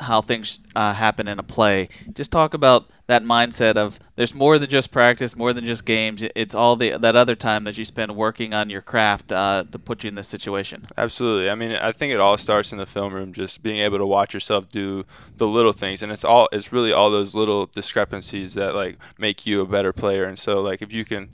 how 0.00 0.22
things 0.22 0.60
uh, 0.74 0.94
happen 0.94 1.28
in 1.28 1.38
a 1.38 1.42
play. 1.42 1.88
Just 2.14 2.30
talk 2.30 2.54
about 2.54 2.88
that 3.12 3.22
mindset 3.22 3.76
of 3.76 4.00
there's 4.16 4.34
more 4.34 4.58
than 4.58 4.70
just 4.70 4.90
practice, 4.90 5.36
more 5.36 5.52
than 5.52 5.66
just 5.66 5.84
games. 5.84 6.22
It's 6.34 6.54
all 6.54 6.76
the 6.76 6.96
that 6.96 7.14
other 7.14 7.34
time 7.34 7.64
that 7.64 7.76
you 7.76 7.84
spend 7.84 8.16
working 8.16 8.54
on 8.54 8.70
your 8.70 8.80
craft 8.80 9.30
uh, 9.30 9.64
to 9.70 9.78
put 9.78 10.02
you 10.02 10.08
in 10.08 10.14
this 10.14 10.28
situation. 10.28 10.86
Absolutely. 10.96 11.50
I 11.50 11.54
mean, 11.54 11.72
I 11.72 11.92
think 11.92 12.12
it 12.12 12.20
all 12.20 12.38
starts 12.38 12.72
in 12.72 12.78
the 12.78 12.86
film 12.86 13.12
room, 13.12 13.32
just 13.32 13.62
being 13.62 13.78
able 13.78 13.98
to 13.98 14.06
watch 14.06 14.32
yourself 14.32 14.68
do 14.68 15.04
the 15.36 15.46
little 15.46 15.72
things, 15.72 16.02
and 16.02 16.10
it's 16.10 16.24
all 16.24 16.48
it's 16.52 16.72
really 16.72 16.92
all 16.92 17.10
those 17.10 17.34
little 17.34 17.66
discrepancies 17.66 18.54
that 18.54 18.74
like 18.74 18.98
make 19.18 19.46
you 19.46 19.60
a 19.60 19.66
better 19.66 19.92
player. 19.92 20.24
And 20.24 20.38
so, 20.38 20.60
like 20.60 20.80
if 20.80 20.92
you 20.92 21.04
can 21.04 21.28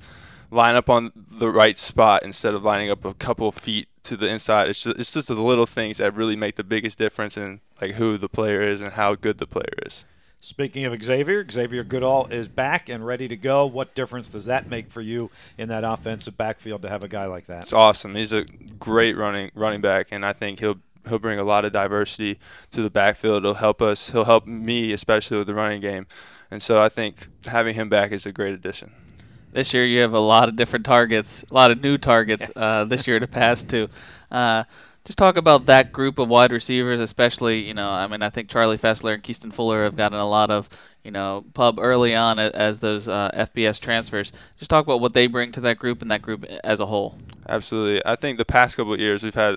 line 0.50 0.75
up 0.75 0.88
on 0.90 1.12
the 1.14 1.50
right 1.50 1.78
spot 1.78 2.23
instead 2.25 2.54
of 2.54 2.64
lining 2.64 2.90
up 2.90 3.04
a 3.04 3.14
couple 3.14 3.52
feet 3.52 3.87
to 4.02 4.16
the 4.16 4.26
inside. 4.26 4.68
It's 4.68 4.82
just, 4.82 4.99
it's 4.99 5.12
just 5.12 5.28
the 5.28 5.35
little 5.35 5.66
things 5.66 5.99
that 5.99 6.14
really 6.14 6.37
make 6.37 6.56
the 6.56 6.64
biggest 6.64 6.99
difference 6.99 7.37
in 7.37 7.61
like 7.80 7.92
who 7.92 8.16
the 8.16 8.28
player 8.28 8.62
is 8.62 8.80
and 8.80 8.94
how 8.94 9.14
good 9.14 9.38
the 9.38 9.47
player 9.47 9.75
is. 9.85 10.06
Speaking 10.40 10.85
of 10.85 11.02
Xavier, 11.02 11.45
Xavier 11.49 11.83
Goodall 11.83 12.26
is 12.26 12.47
back 12.47 12.88
and 12.88 13.04
ready 13.04 13.26
to 13.26 13.37
go. 13.37 13.66
What 13.66 13.95
difference 13.97 14.28
does 14.28 14.45
that 14.45 14.68
make 14.68 14.88
for 14.88 15.00
you 15.00 15.30
in 15.57 15.68
that 15.68 15.83
offensive 15.83 16.37
backfield 16.37 16.83
to 16.83 16.88
have 16.88 17.02
a 17.02 17.09
guy 17.09 17.26
like 17.26 17.47
that? 17.47 17.64
It's 17.64 17.73
awesome. 17.73 18.14
He's 18.14 18.33
a 18.33 18.45
great 18.78 19.16
running 19.16 19.50
running 19.54 19.80
back, 19.80 20.09
and 20.12 20.25
I 20.25 20.33
think 20.33 20.61
he'll 20.61 20.78
he'll 21.09 21.18
bring 21.18 21.40
a 21.40 21.45
lot 21.45 21.64
of 21.64 21.73
diversity 21.73 22.38
to 22.71 22.83
the 22.83 22.90
backfield. 22.90 23.42
He'll 23.42 23.54
help 23.54 23.83
us. 23.83 24.11
He'll 24.11 24.26
help 24.26 24.47
me, 24.47 24.92
especially 24.92 25.38
with 25.38 25.49
the 25.49 25.54
running 25.54 25.80
game. 25.80 26.07
And 26.50 26.62
so 26.62 26.80
I 26.80 26.88
think 26.88 27.26
having 27.47 27.75
him 27.75 27.88
back 27.88 28.12
is 28.12 28.25
a 28.25 28.33
great 28.33 28.54
addition. 28.54 28.92
This 29.52 29.75
year 29.75 29.85
you 29.85 30.00
have 30.02 30.12
a 30.12 30.21
lot 30.21 30.49
of 30.49 30.57
different 30.57 30.85
targets, 30.85 31.45
a 31.50 31.54
lot 31.54 31.71
of 31.71 31.83
new 31.83 31.99
targets 31.99 32.50
uh, 32.54 32.85
this 32.85 33.07
year 33.07 33.18
to 33.18 33.26
pass 33.26 33.64
to. 33.64 33.88
Uh, 34.30 34.64
just 35.08 35.16
talk 35.16 35.38
about 35.38 35.64
that 35.64 35.90
group 35.90 36.18
of 36.18 36.28
wide 36.28 36.52
receivers, 36.52 37.00
especially, 37.00 37.60
you 37.60 37.72
know, 37.72 37.90
I 37.90 38.06
mean, 38.06 38.20
I 38.20 38.28
think 38.28 38.50
Charlie 38.50 38.76
Fessler 38.76 39.14
and 39.14 39.22
Keaston 39.22 39.54
Fuller 39.54 39.84
have 39.84 39.96
gotten 39.96 40.18
a 40.18 40.28
lot 40.28 40.50
of, 40.50 40.68
you 41.02 41.10
know, 41.10 41.46
pub 41.54 41.78
early 41.80 42.14
on 42.14 42.38
as 42.38 42.80
those 42.80 43.08
uh, 43.08 43.30
FBS 43.32 43.80
transfers. 43.80 44.32
Just 44.58 44.70
talk 44.70 44.84
about 44.84 45.00
what 45.00 45.14
they 45.14 45.26
bring 45.26 45.50
to 45.52 45.62
that 45.62 45.78
group 45.78 46.02
and 46.02 46.10
that 46.10 46.20
group 46.20 46.44
as 46.62 46.78
a 46.78 46.84
whole. 46.84 47.16
Absolutely. 47.48 48.04
I 48.04 48.16
think 48.16 48.36
the 48.36 48.44
past 48.44 48.76
couple 48.76 49.00
years 49.00 49.22
we've 49.22 49.34
had 49.34 49.56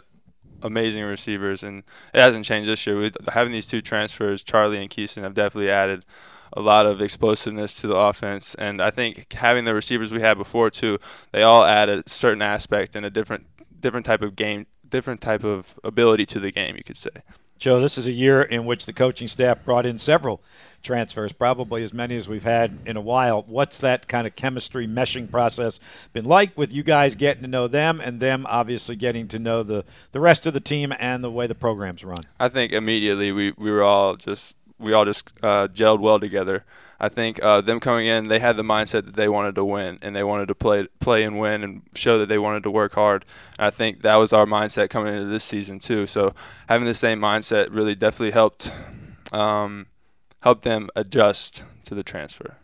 amazing 0.61 1.03
receivers, 1.03 1.63
and 1.63 1.83
it 2.13 2.21
hasn't 2.21 2.45
changed 2.45 2.69
this 2.69 2.87
year. 2.87 2.97
We, 2.97 3.11
having 3.33 3.51
these 3.51 3.67
two 3.67 3.81
transfers, 3.81 4.43
Charlie 4.45 4.81
and 4.81 4.89
Keaston, 4.89 5.23
have 5.23 5.33
definitely 5.33 5.69
added 5.69 6.05
a 6.53 6.61
lot 6.61 6.85
of 6.85 7.01
explosiveness 7.01 7.75
to 7.81 7.87
the 7.87 7.97
offense. 7.97 8.55
And 8.55 8.81
I 8.81 8.89
think 8.89 9.33
having 9.33 9.65
the 9.65 9.75
receivers 9.75 10.13
we 10.13 10.21
had 10.21 10.37
before 10.37 10.69
too, 10.69 10.97
they 11.33 11.43
all 11.43 11.65
add 11.65 11.89
a 11.89 12.03
certain 12.07 12.41
aspect 12.41 12.95
and 12.95 13.05
a 13.05 13.09
different 13.09 13.47
different 13.81 14.05
type 14.05 14.21
of 14.21 14.35
game 14.35 14.67
different 14.91 15.21
type 15.21 15.43
of 15.43 15.79
ability 15.83 16.25
to 16.27 16.39
the 16.39 16.51
game, 16.51 16.75
you 16.75 16.83
could 16.83 16.97
say. 16.97 17.09
Joe, 17.57 17.79
this 17.79 17.95
is 17.95 18.07
a 18.07 18.11
year 18.11 18.41
in 18.41 18.65
which 18.65 18.87
the 18.87 18.93
coaching 18.93 19.27
staff 19.27 19.63
brought 19.63 19.85
in 19.85 19.99
several 19.99 20.41
transfers, 20.81 21.31
probably 21.31 21.83
as 21.83 21.93
many 21.93 22.15
as 22.15 22.27
we've 22.27 22.43
had 22.43 22.79
in 22.87 22.97
a 22.97 23.01
while. 23.01 23.43
What's 23.47 23.77
that 23.77 24.07
kind 24.07 24.25
of 24.25 24.35
chemistry 24.35 24.87
meshing 24.87 25.29
process 25.29 25.79
been 26.11 26.25
like 26.25 26.57
with 26.57 26.73
you 26.73 26.81
guys 26.81 27.13
getting 27.13 27.43
to 27.43 27.47
know 27.47 27.67
them 27.67 28.01
and 28.01 28.19
them 28.19 28.47
obviously 28.49 28.95
getting 28.95 29.27
to 29.27 29.37
know 29.37 29.61
the, 29.61 29.85
the 30.11 30.19
rest 30.19 30.47
of 30.47 30.53
the 30.53 30.59
team 30.59 30.91
and 30.97 31.23
the 31.23 31.29
way 31.29 31.45
the 31.45 31.53
program's 31.53 32.03
run? 32.03 32.21
I 32.39 32.49
think 32.49 32.71
immediately 32.71 33.31
we, 33.31 33.53
we 33.57 33.69
were 33.69 33.83
all 33.83 34.15
just 34.15 34.55
we 34.79 34.93
all 34.93 35.05
just 35.05 35.31
uh, 35.43 35.67
gelled 35.67 35.99
well 35.99 36.19
together. 36.19 36.65
I 37.03 37.09
think 37.09 37.41
uh, 37.41 37.61
them 37.61 37.79
coming 37.79 38.05
in, 38.05 38.27
they 38.27 38.37
had 38.37 38.57
the 38.57 38.63
mindset 38.63 39.05
that 39.05 39.15
they 39.15 39.27
wanted 39.27 39.55
to 39.55 39.65
win 39.65 39.97
and 40.03 40.15
they 40.15 40.23
wanted 40.23 40.47
to 40.49 40.55
play 40.55 40.87
play 40.99 41.23
and 41.23 41.39
win 41.39 41.63
and 41.63 41.81
show 41.95 42.19
that 42.19 42.27
they 42.27 42.37
wanted 42.37 42.61
to 42.61 42.69
work 42.69 42.93
hard. 42.93 43.25
And 43.57 43.65
I 43.65 43.71
think 43.71 44.03
that 44.03 44.17
was 44.17 44.31
our 44.31 44.45
mindset 44.45 44.91
coming 44.91 45.15
into 45.15 45.27
this 45.27 45.43
season 45.43 45.79
too. 45.79 46.05
So 46.05 46.35
having 46.69 46.85
the 46.85 46.93
same 46.93 47.19
mindset 47.19 47.73
really 47.73 47.95
definitely 47.95 48.31
helped 48.31 48.71
um, 49.31 49.87
help 50.43 50.61
them 50.61 50.89
adjust 50.95 51.63
to 51.85 51.95
the 51.95 52.03
transfer. 52.03 52.57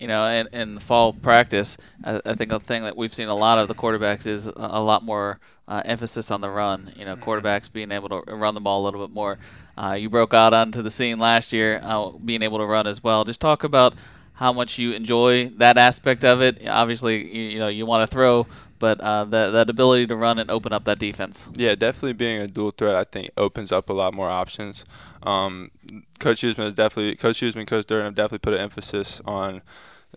You 0.00 0.08
know, 0.08 0.26
in, 0.26 0.48
in 0.52 0.78
fall 0.80 1.12
practice, 1.12 1.76
I, 2.02 2.20
I 2.24 2.34
think 2.34 2.50
the 2.50 2.58
thing 2.58 2.82
that 2.82 2.96
we've 2.96 3.14
seen 3.14 3.28
a 3.28 3.34
lot 3.36 3.58
of 3.58 3.68
the 3.68 3.74
quarterbacks 3.74 4.26
is 4.26 4.46
a, 4.46 4.52
a 4.56 4.82
lot 4.82 5.04
more 5.04 5.38
uh, 5.68 5.82
emphasis 5.84 6.30
on 6.30 6.40
the 6.40 6.50
run. 6.50 6.92
You 6.96 7.04
know, 7.04 7.14
mm-hmm. 7.14 7.30
quarterbacks 7.30 7.72
being 7.72 7.92
able 7.92 8.08
to 8.08 8.34
run 8.34 8.54
the 8.54 8.60
ball 8.60 8.82
a 8.82 8.84
little 8.84 9.06
bit 9.06 9.14
more. 9.14 9.38
Uh, 9.76 9.92
you 9.92 10.10
broke 10.10 10.34
out 10.34 10.52
onto 10.52 10.82
the 10.82 10.90
scene 10.90 11.18
last 11.18 11.52
year, 11.52 11.80
uh, 11.82 12.10
being 12.10 12.42
able 12.42 12.58
to 12.58 12.66
run 12.66 12.86
as 12.86 13.02
well. 13.02 13.24
Just 13.24 13.40
talk 13.40 13.62
about 13.62 13.94
how 14.32 14.52
much 14.54 14.78
you 14.78 14.92
enjoy 14.92 15.48
that 15.58 15.76
aspect 15.76 16.24
of 16.24 16.40
it. 16.40 16.66
Obviously, 16.66 17.24
you, 17.24 17.42
you 17.50 17.58
know 17.58 17.68
you 17.68 17.86
want 17.86 18.08
to 18.08 18.12
throw, 18.12 18.46
but 18.80 19.00
uh, 19.00 19.24
that 19.26 19.50
that 19.50 19.70
ability 19.70 20.08
to 20.08 20.16
run 20.16 20.40
and 20.40 20.50
open 20.50 20.72
up 20.72 20.84
that 20.84 20.98
defense. 20.98 21.48
Yeah, 21.54 21.76
definitely 21.76 22.14
being 22.14 22.42
a 22.42 22.48
dual 22.48 22.72
threat, 22.72 22.96
I 22.96 23.04
think, 23.04 23.30
opens 23.36 23.70
up 23.70 23.88
a 23.88 23.92
lot 23.92 24.12
more 24.12 24.28
options. 24.28 24.84
Um, 25.22 25.70
Coach 26.18 26.40
Huesman 26.40 26.64
has 26.64 26.74
definitely, 26.74 27.14
Coach 27.14 27.40
Huesman, 27.40 27.66
Coach 27.66 27.86
Durden 27.86 28.06
have 28.06 28.14
definitely 28.16 28.38
put 28.38 28.54
an 28.54 28.60
emphasis 28.60 29.20
on 29.24 29.62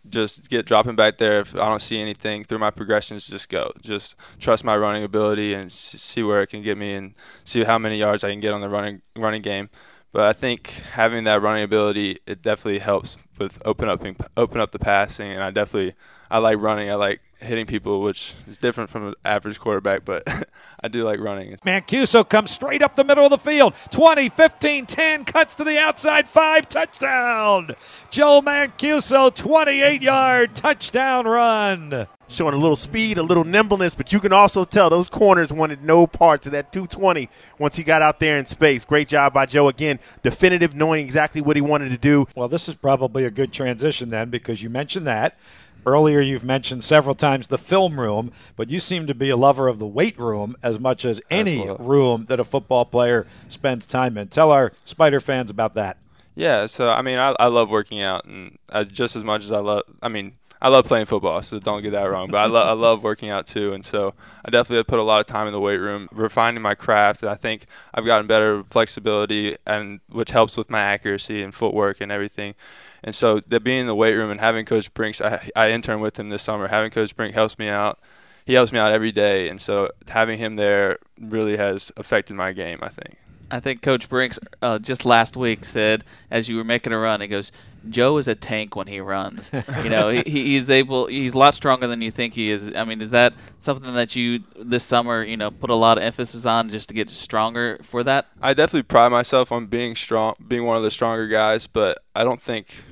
just 0.10 0.50
get 0.50 0.66
dropping 0.66 0.96
back 0.96 1.18
there. 1.18 1.42
If 1.42 1.56
I 1.56 1.70
don't 1.70 1.82
see 1.82 2.00
anything 2.00 2.44
through 2.44 2.60
my 2.60 2.72
progressions, 2.72 3.28
just 3.28 3.50
go. 3.50 3.72
Just 3.82 4.16
trust 4.40 4.64
my 4.64 4.76
running 4.76 5.04
ability 5.04 5.54
and 5.54 5.72
see 5.72 6.24
where 6.24 6.42
it 6.42 6.48
can 6.48 6.64
get 6.64 6.78
me 6.78 6.94
and 6.94 7.14
see 7.44 7.64
how 7.64 7.78
many 7.78 7.98
yards 7.98 8.24
I 8.24 8.32
can 8.32 8.40
get 8.40 8.54
on 8.54 8.62
the 8.62 8.70
running 8.70 9.02
running 9.16 9.42
game. 9.42 9.70
But 10.12 10.24
I 10.24 10.34
think 10.34 10.68
having 10.94 11.24
that 11.24 11.42
running 11.42 11.64
ability, 11.64 12.18
it 12.28 12.42
definitely 12.42 12.80
helps 12.80 13.18
with 13.38 13.62
open 13.66 13.90
up 13.90 14.06
open 14.38 14.62
up 14.62 14.72
the 14.72 14.80
passing, 14.80 15.32
and 15.32 15.44
I 15.44 15.52
definitely 15.52 15.96
I 16.30 16.40
like 16.40 16.60
running. 16.60 16.90
I 16.90 16.96
like 16.96 17.22
hitting 17.44 17.66
people, 17.66 18.02
which 18.02 18.36
is 18.48 18.58
different 18.58 18.90
from 18.90 19.08
an 19.08 19.14
average 19.26 19.60
quarterback, 19.60 20.06
but 20.06 20.24
I 20.84 20.88
do 20.88 21.04
like 21.04 21.20
running. 21.20 21.56
Mancuso 21.66 22.28
comes 22.28 22.52
straight 22.52 22.82
up 22.82 22.96
the 22.96 23.04
middle 23.04 23.26
of 23.26 23.32
the 23.32 23.38
field. 23.38 23.74
20, 23.92 24.30
15, 24.30 24.86
10, 24.86 25.26
cuts 25.26 25.56
to 25.56 25.64
the 25.64 25.78
outside, 25.78 26.28
5, 26.28 26.70
touchdown. 26.70 27.76
Joe 28.10 28.42
Mancuso, 28.42 29.34
28 29.34 30.02
yard 30.02 30.56
touchdown 30.56 31.26
run. 31.26 32.08
Showing 32.30 32.56
a 32.56 32.58
little 32.58 32.76
speed, 32.76 33.18
a 33.18 33.24
little 33.24 33.44
nimbleness, 33.44 33.94
but 33.94 34.12
you 34.12 34.20
can 34.20 34.34
also 34.34 34.64
tell 34.64 34.90
those 34.90 35.10
corners 35.10 35.54
wanted 35.54 35.84
no 35.84 36.08
parts 36.08 36.46
of 36.48 36.54
that 36.54 36.72
220 36.74 37.30
once 37.60 37.76
he 37.76 37.84
got 37.84 38.02
out 38.02 38.20
there 38.20 38.40
in 38.40 38.46
space. 38.46 38.86
Great 38.86 39.08
job 39.08 39.34
by 39.34 39.46
Joe. 39.46 39.68
Again, 39.68 40.00
definitive, 40.24 40.74
knowing 40.74 41.06
exactly 41.06 41.42
what 41.42 41.56
he 41.56 41.62
wanted 41.62 41.90
to 41.90 41.98
do. 41.98 42.28
Well, 42.36 42.48
this 42.48 42.68
is 42.68 42.76
probably 42.76 43.26
a 43.26 43.32
good 43.32 43.54
transition 43.54 44.10
then 44.10 44.30
because 44.30 44.64
you 44.64 44.70
mentioned 44.70 45.06
that. 45.06 45.38
Earlier, 45.86 46.22
you've 46.22 46.44
mentioned 46.44 46.84
several 46.84 47.16
times 47.16 47.48
the 47.48 47.58
film 47.58 48.00
room, 48.00 48.32
but 48.56 48.70
you 48.70 48.80
seem 48.80 49.08
to 49.08 49.14
be 49.14 49.30
a 49.30 49.38
lover 49.38 49.68
of 49.68 49.80
the 49.80 49.88
weight 49.88 50.18
room 50.18 50.56
as 50.64 50.80
much 50.80 51.04
as 51.06 51.20
any 51.30 51.60
Absolutely. 51.62 51.86
room 51.86 52.26
that 52.26 52.40
a 52.40 52.46
football 52.46 52.86
player 52.86 53.28
spends 53.48 53.86
time 53.86 54.18
in. 54.18 54.28
Tell 54.30 54.52
our 54.52 54.72
Spider 54.86 55.20
fans 55.20 55.50
about 55.50 55.74
that. 55.76 55.98
Yeah, 56.36 56.66
so 56.66 56.90
I 56.90 57.02
mean, 57.02 57.20
I, 57.20 57.36
I 57.40 57.48
love 57.48 57.70
working 57.70 58.02
out, 58.02 58.26
and 58.26 58.58
as, 58.70 58.88
just 58.90 59.16
as 59.16 59.24
much 59.24 59.44
as 59.44 59.52
I 59.52 59.60
love, 59.60 59.84
I 60.02 60.08
mean, 60.08 60.34
I 60.64 60.70
love 60.70 60.86
playing 60.86 61.08
football, 61.08 61.42
so 61.42 61.60
don't 61.60 61.82
get 61.82 61.92
that 61.92 62.06
wrong. 62.06 62.32
But 62.32 62.38
I, 62.38 62.46
lo- 62.46 62.64
I 62.64 62.72
love 62.72 63.04
working 63.04 63.30
out 63.30 63.46
too, 63.46 63.74
and 63.74 63.86
so 63.86 64.14
I 64.46 64.50
definitely 64.50 64.78
have 64.78 64.88
put 64.88 64.98
a 64.98 65.04
lot 65.04 65.20
of 65.20 65.26
time 65.26 65.46
in 65.46 65.52
the 65.52 65.60
weight 65.60 65.76
room, 65.76 66.08
refining 66.14 66.62
my 66.62 66.74
craft. 66.74 67.22
And 67.22 67.30
I 67.30 67.36
think 67.36 67.66
I've 67.94 68.06
gotten 68.06 68.28
better 68.28 68.64
flexibility, 68.64 69.58
and 69.68 70.00
which 70.10 70.32
helps 70.32 70.56
with 70.56 70.70
my 70.70 70.80
accuracy 70.80 71.44
and 71.44 71.54
footwork 71.54 72.00
and 72.00 72.14
everything. 72.14 72.56
And 73.04 73.14
so 73.14 73.42
that 73.42 73.60
being 73.66 73.82
in 73.82 73.88
the 73.88 73.96
weight 73.96 74.14
room 74.14 74.32
and 74.32 74.40
having 74.40 74.64
Coach 74.64 74.94
Brinks, 74.94 75.20
I, 75.20 75.52
I 75.54 75.72
interned 75.72 76.02
with 76.02 76.18
him 76.18 76.30
this 76.30 76.44
summer. 76.44 76.70
Having 76.70 76.92
Coach 76.92 77.14
Brink 77.14 77.34
helps 77.34 77.60
me 77.60 77.68
out. 77.68 78.00
He 78.46 78.54
helps 78.54 78.72
me 78.72 78.80
out 78.80 78.94
every 78.94 79.12
day, 79.12 79.50
and 79.50 79.62
so 79.62 79.90
having 80.08 80.38
him 80.38 80.56
there 80.56 80.98
really 81.20 81.58
has 81.58 81.92
affected 81.98 82.36
my 82.36 82.54
game. 82.54 82.80
I 82.82 82.88
think. 82.88 83.18
I 83.52 83.60
think 83.60 83.82
Coach 83.82 84.08
Brinks 84.08 84.40
uh, 84.62 84.80
just 84.80 85.06
last 85.06 85.36
week 85.36 85.66
said, 85.66 86.06
as 86.32 86.48
you 86.48 86.56
were 86.56 86.64
making 86.64 86.92
a 86.94 86.98
run, 86.98 87.22
he 87.22 87.28
goes, 87.28 87.52
Joe 87.90 88.18
is 88.18 88.28
a 88.28 88.36
tank 88.36 88.76
when 88.76 88.88
he 88.88 89.00
runs. 89.00 89.52
you 89.84 89.90
know, 89.90 90.10
he, 90.10 90.24
he's 90.24 90.70
able. 90.70 91.08
He's 91.08 91.34
a 91.34 91.38
lot 91.38 91.54
stronger 91.54 91.88
than 91.88 92.02
you 92.02 92.12
think 92.12 92.34
he 92.34 92.52
is. 92.52 92.74
I 92.76 92.84
mean, 92.84 93.02
is 93.02 93.12
that 93.12 93.34
something 93.60 93.94
that 93.94 94.16
you 94.16 94.44
this 94.58 94.84
summer, 94.84 95.24
you 95.24 95.38
know, 95.38 95.52
put 95.52 95.70
a 95.70 95.76
lot 95.76 95.98
of 95.98 96.04
emphasis 96.04 96.46
on 96.46 96.70
just 96.70 96.90
to 96.90 96.96
get 96.96 97.10
stronger 97.10 97.80
for 97.82 98.04
that? 98.04 98.28
I 98.42 98.54
definitely 98.54 98.84
pride 98.84 99.10
myself 99.10 99.52
on 99.52 99.68
being 99.68 99.96
strong, 99.96 100.36
being 100.48 100.66
one 100.66 100.78
of 100.78 100.84
the 100.84 100.92
stronger 100.92 101.28
guys, 101.28 101.68
but 101.68 102.00
I 102.16 102.24
don't 102.24 102.42
think 102.42 102.84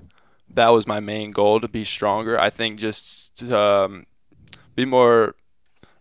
that 0.50 0.69
was 0.69 0.88
my 0.88 1.00
main 1.00 1.31
goal 1.31 1.60
to 1.60 1.67
be 1.67 1.86
stronger. 1.86 2.39
I 2.39 2.50
think 2.50 2.79
just 2.79 3.43
um, 3.51 4.05
be 4.75 4.86
more 4.86 5.36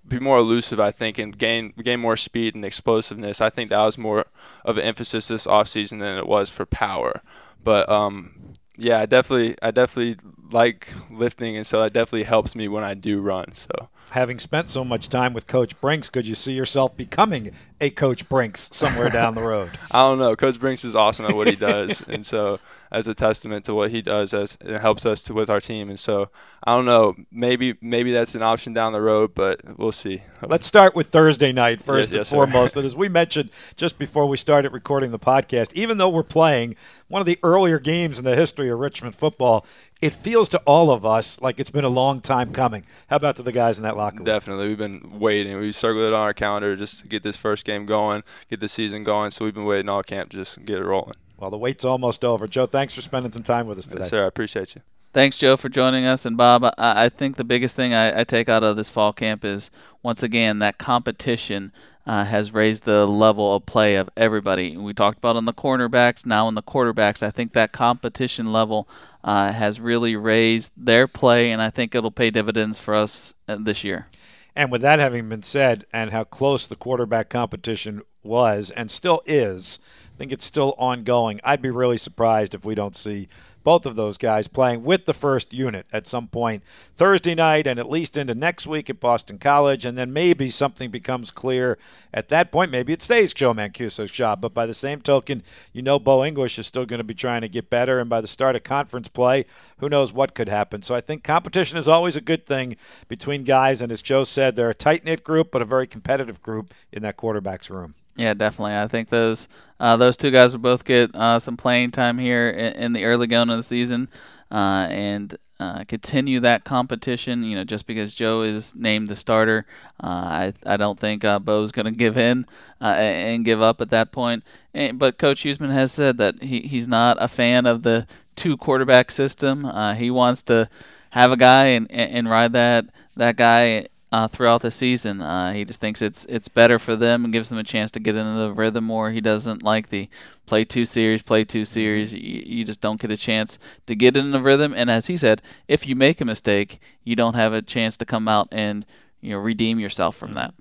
be 0.06 0.18
more 0.18 0.38
elusive, 0.38 0.80
I 0.80 0.90
think, 0.90 1.18
and 1.18 1.36
gain 1.38 1.72
gain 1.82 2.00
more 2.00 2.16
speed 2.16 2.54
and 2.54 2.64
explosiveness. 2.64 3.40
I 3.40 3.48
think 3.48 3.70
that 3.70 3.84
was 3.84 3.96
more 3.96 4.26
of 4.64 4.76
an 4.76 4.84
emphasis 4.84 5.28
this 5.28 5.46
offseason 5.46 6.00
than 6.00 6.18
it 6.18 6.26
was 6.26 6.50
for 6.50 6.66
power. 6.66 7.22
But 7.62 7.88
um, 7.88 8.54
yeah, 8.80 9.00
I 9.00 9.06
definitely 9.06 9.56
I 9.62 9.70
definitely 9.70 10.16
like 10.50 10.92
lifting, 11.10 11.56
and 11.56 11.66
so 11.66 11.80
that 11.80 11.92
definitely 11.92 12.24
helps 12.24 12.56
me 12.56 12.68
when 12.68 12.82
I 12.82 12.94
do 12.94 13.20
run. 13.20 13.52
So 13.52 13.88
having 14.10 14.38
spent 14.38 14.68
so 14.68 14.84
much 14.84 15.08
time 15.08 15.32
with 15.32 15.46
Coach 15.46 15.80
Brinks, 15.80 16.08
could 16.08 16.26
you 16.26 16.34
see 16.34 16.52
yourself 16.52 16.96
becoming 16.96 17.52
a 17.80 17.90
Coach 17.90 18.28
Brinks 18.28 18.70
somewhere 18.72 19.10
down 19.10 19.34
the 19.34 19.42
road? 19.42 19.78
I 19.90 20.00
don't 20.00 20.18
know. 20.18 20.34
Coach 20.34 20.58
Brinks 20.58 20.84
is 20.84 20.96
awesome 20.96 21.26
at 21.26 21.36
what 21.36 21.46
he 21.46 21.56
does, 21.56 22.00
and 22.08 22.24
so 22.24 22.58
as 22.92 23.06
a 23.06 23.14
testament 23.14 23.64
to 23.64 23.74
what 23.74 23.90
he 23.90 24.02
does 24.02 24.34
as 24.34 24.58
it 24.60 24.80
helps 24.80 25.06
us 25.06 25.22
to, 25.22 25.34
with 25.34 25.48
our 25.48 25.60
team. 25.60 25.88
And 25.88 25.98
so 25.98 26.30
I 26.64 26.74
don't 26.74 26.84
know, 26.84 27.14
maybe 27.30 27.76
maybe 27.80 28.12
that's 28.12 28.34
an 28.34 28.42
option 28.42 28.72
down 28.72 28.92
the 28.92 29.00
road, 29.00 29.34
but 29.34 29.78
we'll 29.78 29.92
see. 29.92 30.22
Let's 30.42 30.66
start 30.66 30.94
with 30.94 31.08
Thursday 31.08 31.52
night 31.52 31.82
first 31.82 32.10
yes, 32.10 32.16
yes, 32.16 32.32
and 32.32 32.36
foremost. 32.36 32.76
and 32.76 32.84
as 32.84 32.96
we 32.96 33.08
mentioned 33.08 33.50
just 33.76 33.98
before 33.98 34.26
we 34.26 34.36
started 34.36 34.72
recording 34.72 35.10
the 35.10 35.18
podcast, 35.18 35.72
even 35.74 35.98
though 35.98 36.08
we're 36.08 36.22
playing 36.22 36.76
one 37.08 37.20
of 37.20 37.26
the 37.26 37.38
earlier 37.42 37.78
games 37.78 38.18
in 38.18 38.24
the 38.24 38.36
history 38.36 38.68
of 38.70 38.78
Richmond 38.78 39.14
football, 39.16 39.64
it 40.00 40.14
feels 40.14 40.48
to 40.50 40.58
all 40.60 40.90
of 40.90 41.04
us 41.04 41.40
like 41.40 41.60
it's 41.60 41.70
been 41.70 41.84
a 41.84 41.90
long 41.90 42.20
time 42.20 42.52
coming. 42.52 42.84
How 43.08 43.16
about 43.16 43.36
to 43.36 43.42
the 43.42 43.52
guys 43.52 43.76
in 43.76 43.82
that 43.84 43.96
locker 43.96 44.16
room? 44.16 44.24
Definitely. 44.24 44.68
We've 44.68 44.78
been 44.78 45.18
waiting. 45.20 45.58
We 45.58 45.72
circled 45.72 46.04
it 46.04 46.12
on 46.12 46.20
our 46.20 46.32
calendar 46.32 46.74
just 46.76 47.00
to 47.00 47.08
get 47.08 47.22
this 47.22 47.36
first 47.36 47.64
game 47.64 47.86
going, 47.86 48.22
get 48.48 48.60
the 48.60 48.68
season 48.68 49.04
going. 49.04 49.30
So 49.30 49.44
we've 49.44 49.54
been 49.54 49.64
waiting 49.64 49.88
all 49.88 50.02
camp 50.02 50.30
just 50.30 50.54
to 50.54 50.60
get 50.60 50.78
it 50.78 50.84
rolling. 50.84 51.14
Well, 51.40 51.50
the 51.50 51.58
wait's 51.58 51.84
almost 51.84 52.24
over. 52.24 52.46
Joe, 52.46 52.66
thanks 52.66 52.94
for 52.94 53.00
spending 53.00 53.32
some 53.32 53.42
time 53.42 53.66
with 53.66 53.78
us 53.78 53.86
today. 53.86 54.02
Yes, 54.02 54.10
sir. 54.10 54.24
I 54.24 54.26
appreciate 54.26 54.74
you. 54.74 54.82
Thanks, 55.12 55.38
Joe, 55.38 55.56
for 55.56 55.68
joining 55.68 56.04
us. 56.04 56.24
And 56.24 56.36
Bob, 56.36 56.64
I, 56.64 56.72
I 56.78 57.08
think 57.08 57.36
the 57.36 57.44
biggest 57.44 57.74
thing 57.74 57.94
I, 57.94 58.20
I, 58.20 58.24
take 58.24 58.48
out 58.48 58.62
of 58.62 58.76
this 58.76 58.88
fall 58.88 59.12
camp 59.12 59.44
is 59.44 59.70
once 60.04 60.22
again 60.22 60.60
that 60.60 60.78
competition 60.78 61.72
uh, 62.06 62.24
has 62.24 62.52
raised 62.52 62.84
the 62.84 63.06
level 63.06 63.56
of 63.56 63.66
play 63.66 63.96
of 63.96 64.08
everybody. 64.16 64.76
We 64.76 64.94
talked 64.94 65.18
about 65.18 65.36
on 65.36 65.46
the 65.46 65.52
cornerbacks, 65.52 66.24
now 66.24 66.46
in 66.46 66.54
the 66.54 66.62
quarterbacks. 66.62 67.22
I 67.22 67.30
think 67.30 67.54
that 67.54 67.72
competition 67.72 68.52
level 68.52 68.88
uh, 69.24 69.52
has 69.52 69.80
really 69.80 70.14
raised 70.16 70.72
their 70.76 71.08
play, 71.08 71.50
and 71.50 71.60
I 71.60 71.70
think 71.70 71.94
it'll 71.94 72.10
pay 72.10 72.30
dividends 72.30 72.78
for 72.78 72.94
us 72.94 73.34
uh, 73.48 73.56
this 73.58 73.82
year. 73.82 74.06
And 74.54 74.70
with 74.70 74.82
that 74.82 74.98
having 74.98 75.28
been 75.28 75.42
said, 75.42 75.86
and 75.92 76.10
how 76.10 76.24
close 76.24 76.66
the 76.66 76.76
quarterback 76.76 77.30
competition 77.30 78.02
was 78.22 78.70
and 78.70 78.90
still 78.90 79.22
is, 79.26 79.78
I 80.09 80.09
think 80.20 80.32
it's 80.32 80.44
still 80.44 80.74
ongoing. 80.76 81.40
I'd 81.42 81.62
be 81.62 81.70
really 81.70 81.96
surprised 81.96 82.54
if 82.54 82.62
we 82.62 82.74
don't 82.74 82.94
see 82.94 83.26
both 83.64 83.86
of 83.86 83.96
those 83.96 84.18
guys 84.18 84.48
playing 84.48 84.84
with 84.84 85.06
the 85.06 85.14
first 85.14 85.54
unit 85.54 85.86
at 85.94 86.06
some 86.06 86.28
point 86.28 86.62
Thursday 86.94 87.34
night 87.34 87.66
and 87.66 87.78
at 87.78 87.88
least 87.88 88.18
into 88.18 88.34
next 88.34 88.66
week 88.66 88.90
at 88.90 89.00
Boston 89.00 89.38
College. 89.38 89.86
And 89.86 89.96
then 89.96 90.12
maybe 90.12 90.50
something 90.50 90.90
becomes 90.90 91.30
clear 91.30 91.78
at 92.12 92.28
that 92.28 92.52
point. 92.52 92.70
Maybe 92.70 92.92
it 92.92 93.00
stays 93.00 93.32
Joe 93.32 93.54
Mancuso's 93.54 94.10
job. 94.10 94.42
But 94.42 94.52
by 94.52 94.66
the 94.66 94.74
same 94.74 95.00
token, 95.00 95.42
you 95.72 95.80
know 95.80 95.98
Bo 95.98 96.22
English 96.22 96.58
is 96.58 96.66
still 96.66 96.84
going 96.84 96.98
to 96.98 97.04
be 97.04 97.14
trying 97.14 97.40
to 97.40 97.48
get 97.48 97.70
better. 97.70 97.98
And 97.98 98.10
by 98.10 98.20
the 98.20 98.26
start 98.26 98.56
of 98.56 98.62
conference 98.62 99.08
play, 99.08 99.46
who 99.78 99.88
knows 99.88 100.12
what 100.12 100.34
could 100.34 100.50
happen. 100.50 100.82
So 100.82 100.94
I 100.94 101.00
think 101.00 101.24
competition 101.24 101.78
is 101.78 101.88
always 101.88 102.18
a 102.18 102.20
good 102.20 102.44
thing 102.44 102.76
between 103.08 103.44
guys. 103.44 103.80
And 103.80 103.90
as 103.90 104.02
Joe 104.02 104.24
said, 104.24 104.54
they're 104.54 104.68
a 104.68 104.74
tight 104.74 105.02
knit 105.02 105.24
group, 105.24 105.50
but 105.50 105.62
a 105.62 105.64
very 105.64 105.86
competitive 105.86 106.42
group 106.42 106.74
in 106.92 107.00
that 107.04 107.16
quarterback's 107.16 107.70
room. 107.70 107.94
Yeah, 108.16 108.34
definitely. 108.34 108.76
I 108.76 108.86
think 108.88 109.08
those 109.08 109.48
uh, 109.78 109.96
those 109.96 110.16
two 110.16 110.30
guys 110.30 110.52
will 110.52 110.60
both 110.60 110.84
get 110.84 111.14
uh, 111.14 111.38
some 111.38 111.56
playing 111.56 111.90
time 111.92 112.18
here 112.18 112.50
in, 112.50 112.74
in, 112.74 112.92
the 112.92 113.04
early 113.06 113.26
going 113.26 113.48
of 113.48 113.56
the 113.56 113.62
season, 113.62 114.08
uh, 114.50 114.86
and 114.90 115.38
uh, 115.58 115.84
continue 115.84 116.40
that 116.40 116.64
competition. 116.64 117.42
You 117.44 117.56
know, 117.56 117.64
just 117.64 117.86
because 117.86 118.14
Joe 118.14 118.42
is 118.42 118.74
named 118.74 119.08
the 119.08 119.16
starter, 119.16 119.64
uh, 120.02 120.06
I 120.06 120.52
I 120.66 120.76
don't 120.76 120.98
think 121.00 121.24
uh, 121.24 121.38
Bo's 121.38 121.72
going 121.72 121.86
to 121.86 121.92
give 121.92 122.18
in 122.18 122.46
and 122.80 123.44
give 123.44 123.62
up 123.62 123.80
at 123.80 123.90
that 123.90 124.12
point. 124.12 124.44
And, 124.74 124.98
but 124.98 125.18
Coach 125.18 125.44
Huesman 125.44 125.72
has 125.72 125.92
said 125.92 126.18
that 126.18 126.42
he, 126.42 126.60
he's 126.60 126.88
not 126.88 127.16
a 127.20 127.28
fan 127.28 127.64
of 127.64 127.82
the 127.82 128.06
two 128.36 128.56
quarterback 128.56 129.10
system. 129.10 129.70
he 129.96 130.10
wants 130.10 130.42
to 130.42 130.68
have 131.10 131.32
a 131.32 131.36
guy 131.36 131.66
and, 131.66 131.90
and 131.90 132.28
ride 132.28 132.52
that 132.52 132.86
that 133.16 133.36
guy 133.36 133.86
uh, 134.12 134.28
throughout 134.28 134.62
the 134.62 134.70
season. 134.70 135.20
Uh, 135.20 135.52
he 135.52 135.64
just 135.64 135.80
thinks 135.80 136.02
it's 136.02 136.24
it's 136.26 136.48
better 136.48 136.78
for 136.78 136.96
them 136.96 137.24
and 137.24 137.32
gives 137.32 137.48
them 137.48 137.58
a 137.58 137.64
chance 137.64 137.90
to 137.92 138.00
get 138.00 138.16
into 138.16 138.40
the 138.40 138.52
rhythm 138.52 138.84
more. 138.84 139.10
He 139.10 139.20
doesn't 139.20 139.62
like 139.62 139.88
the 139.88 140.08
play 140.46 140.64
two 140.64 140.84
series, 140.84 141.22
play 141.22 141.44
two 141.44 141.64
series. 141.64 142.12
You, 142.12 142.42
you 142.44 142.64
just 142.64 142.80
don't 142.80 143.00
get 143.00 143.10
a 143.10 143.16
chance 143.16 143.58
to 143.86 143.94
get 143.94 144.16
in 144.16 144.32
the 144.32 144.42
rhythm. 144.42 144.74
And 144.76 144.90
as 144.90 145.06
he 145.06 145.16
said, 145.16 145.42
if 145.68 145.86
you 145.86 145.94
make 145.94 146.20
a 146.20 146.24
mistake, 146.24 146.80
you 147.04 147.14
don't 147.14 147.34
have 147.34 147.52
a 147.52 147.62
chance 147.62 147.96
to 147.98 148.04
come 148.04 148.26
out 148.26 148.48
and 148.50 148.84
you 149.20 149.30
know 149.30 149.38
redeem 149.38 149.78
yourself 149.78 150.16
from 150.16 150.34
that. 150.34 150.54